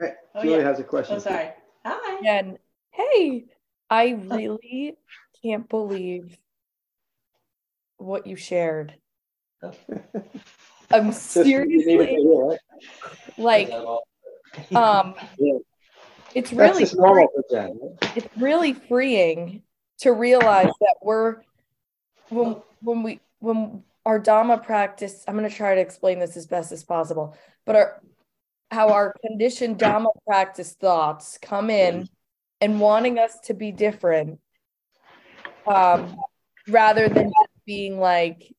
[0.00, 0.64] Hey, Oh, Julia yeah.
[0.64, 1.16] has a question.
[1.16, 1.50] Oh, sorry.
[1.84, 2.22] Hi.
[2.22, 2.58] Jen.
[2.92, 3.46] Hey,
[3.88, 4.94] I really
[5.42, 6.38] can't believe
[7.96, 8.94] what you shared.
[10.92, 12.58] I'm Just what you needed to seriously
[13.36, 14.06] like, Is that all?
[14.74, 15.58] um, Yeah.
[16.34, 17.28] It's really normal
[18.16, 19.62] it's really freeing
[19.98, 21.36] to realize that we're
[22.28, 26.46] when when we when our dhamma practice i'm going to try to explain this as
[26.46, 28.00] best as possible but our
[28.70, 32.08] how our conditioned dhamma practice thoughts come in
[32.60, 34.38] and wanting us to be different
[35.66, 36.16] um
[36.68, 38.54] rather than just being like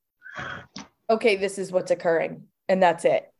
[1.09, 3.31] okay this is what's occurring and that's it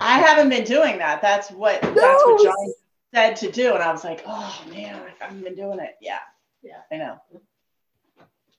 [0.00, 1.20] I haven't been doing that.
[1.22, 2.72] That's what that's what John
[3.14, 5.96] said to do, and I was like, oh man, I haven't been doing it.
[6.00, 6.18] Yeah,
[6.62, 7.18] yeah, I know.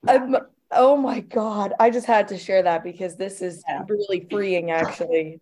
[0.07, 0.35] I'm,
[0.71, 3.83] oh my god i just had to share that because this is Yeah.
[3.89, 5.41] really freeing actually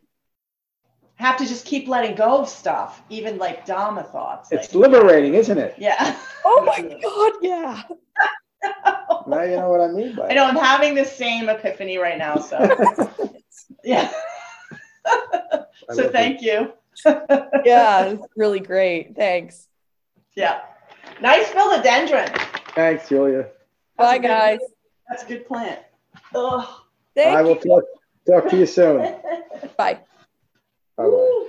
[1.15, 4.51] Have to just keep letting go of stuff, even like Dhamma thoughts.
[4.51, 5.75] It's like, liberating, isn't it?
[5.77, 6.15] yeah.
[6.45, 7.81] Oh my god, yeah.
[9.27, 12.17] Now you know what I mean by I know I'm having the same epiphany right
[12.17, 12.37] now.
[12.37, 12.57] So
[13.83, 14.11] yeah.
[15.07, 16.73] I so love thank you.
[17.65, 19.15] Yeah, it's really great.
[19.15, 19.67] Thanks.
[20.35, 20.61] Yeah.
[21.21, 22.35] Nice philodendron.
[22.73, 23.47] Thanks, Julia.
[23.97, 24.59] Bye, guys.
[25.09, 25.79] That's a good plant.
[26.33, 26.83] Oh.
[27.15, 27.61] Thank I will you.
[27.61, 27.83] talk,
[28.27, 28.99] talk to you soon.
[29.77, 29.99] Bye.
[30.97, 31.45] Bye-bye.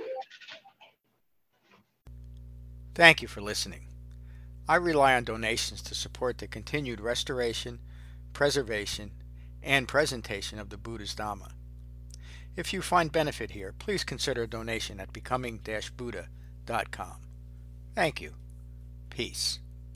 [2.95, 3.87] Thank you for listening.
[4.67, 7.79] I rely on donations to support the continued restoration,
[8.33, 9.11] preservation,
[9.63, 11.51] and presentation of the Buddha's Dhamma.
[12.55, 17.15] If you find benefit here, please consider a donation at becoming-buddha.com.
[17.95, 18.33] Thank you.
[19.09, 19.59] Peace.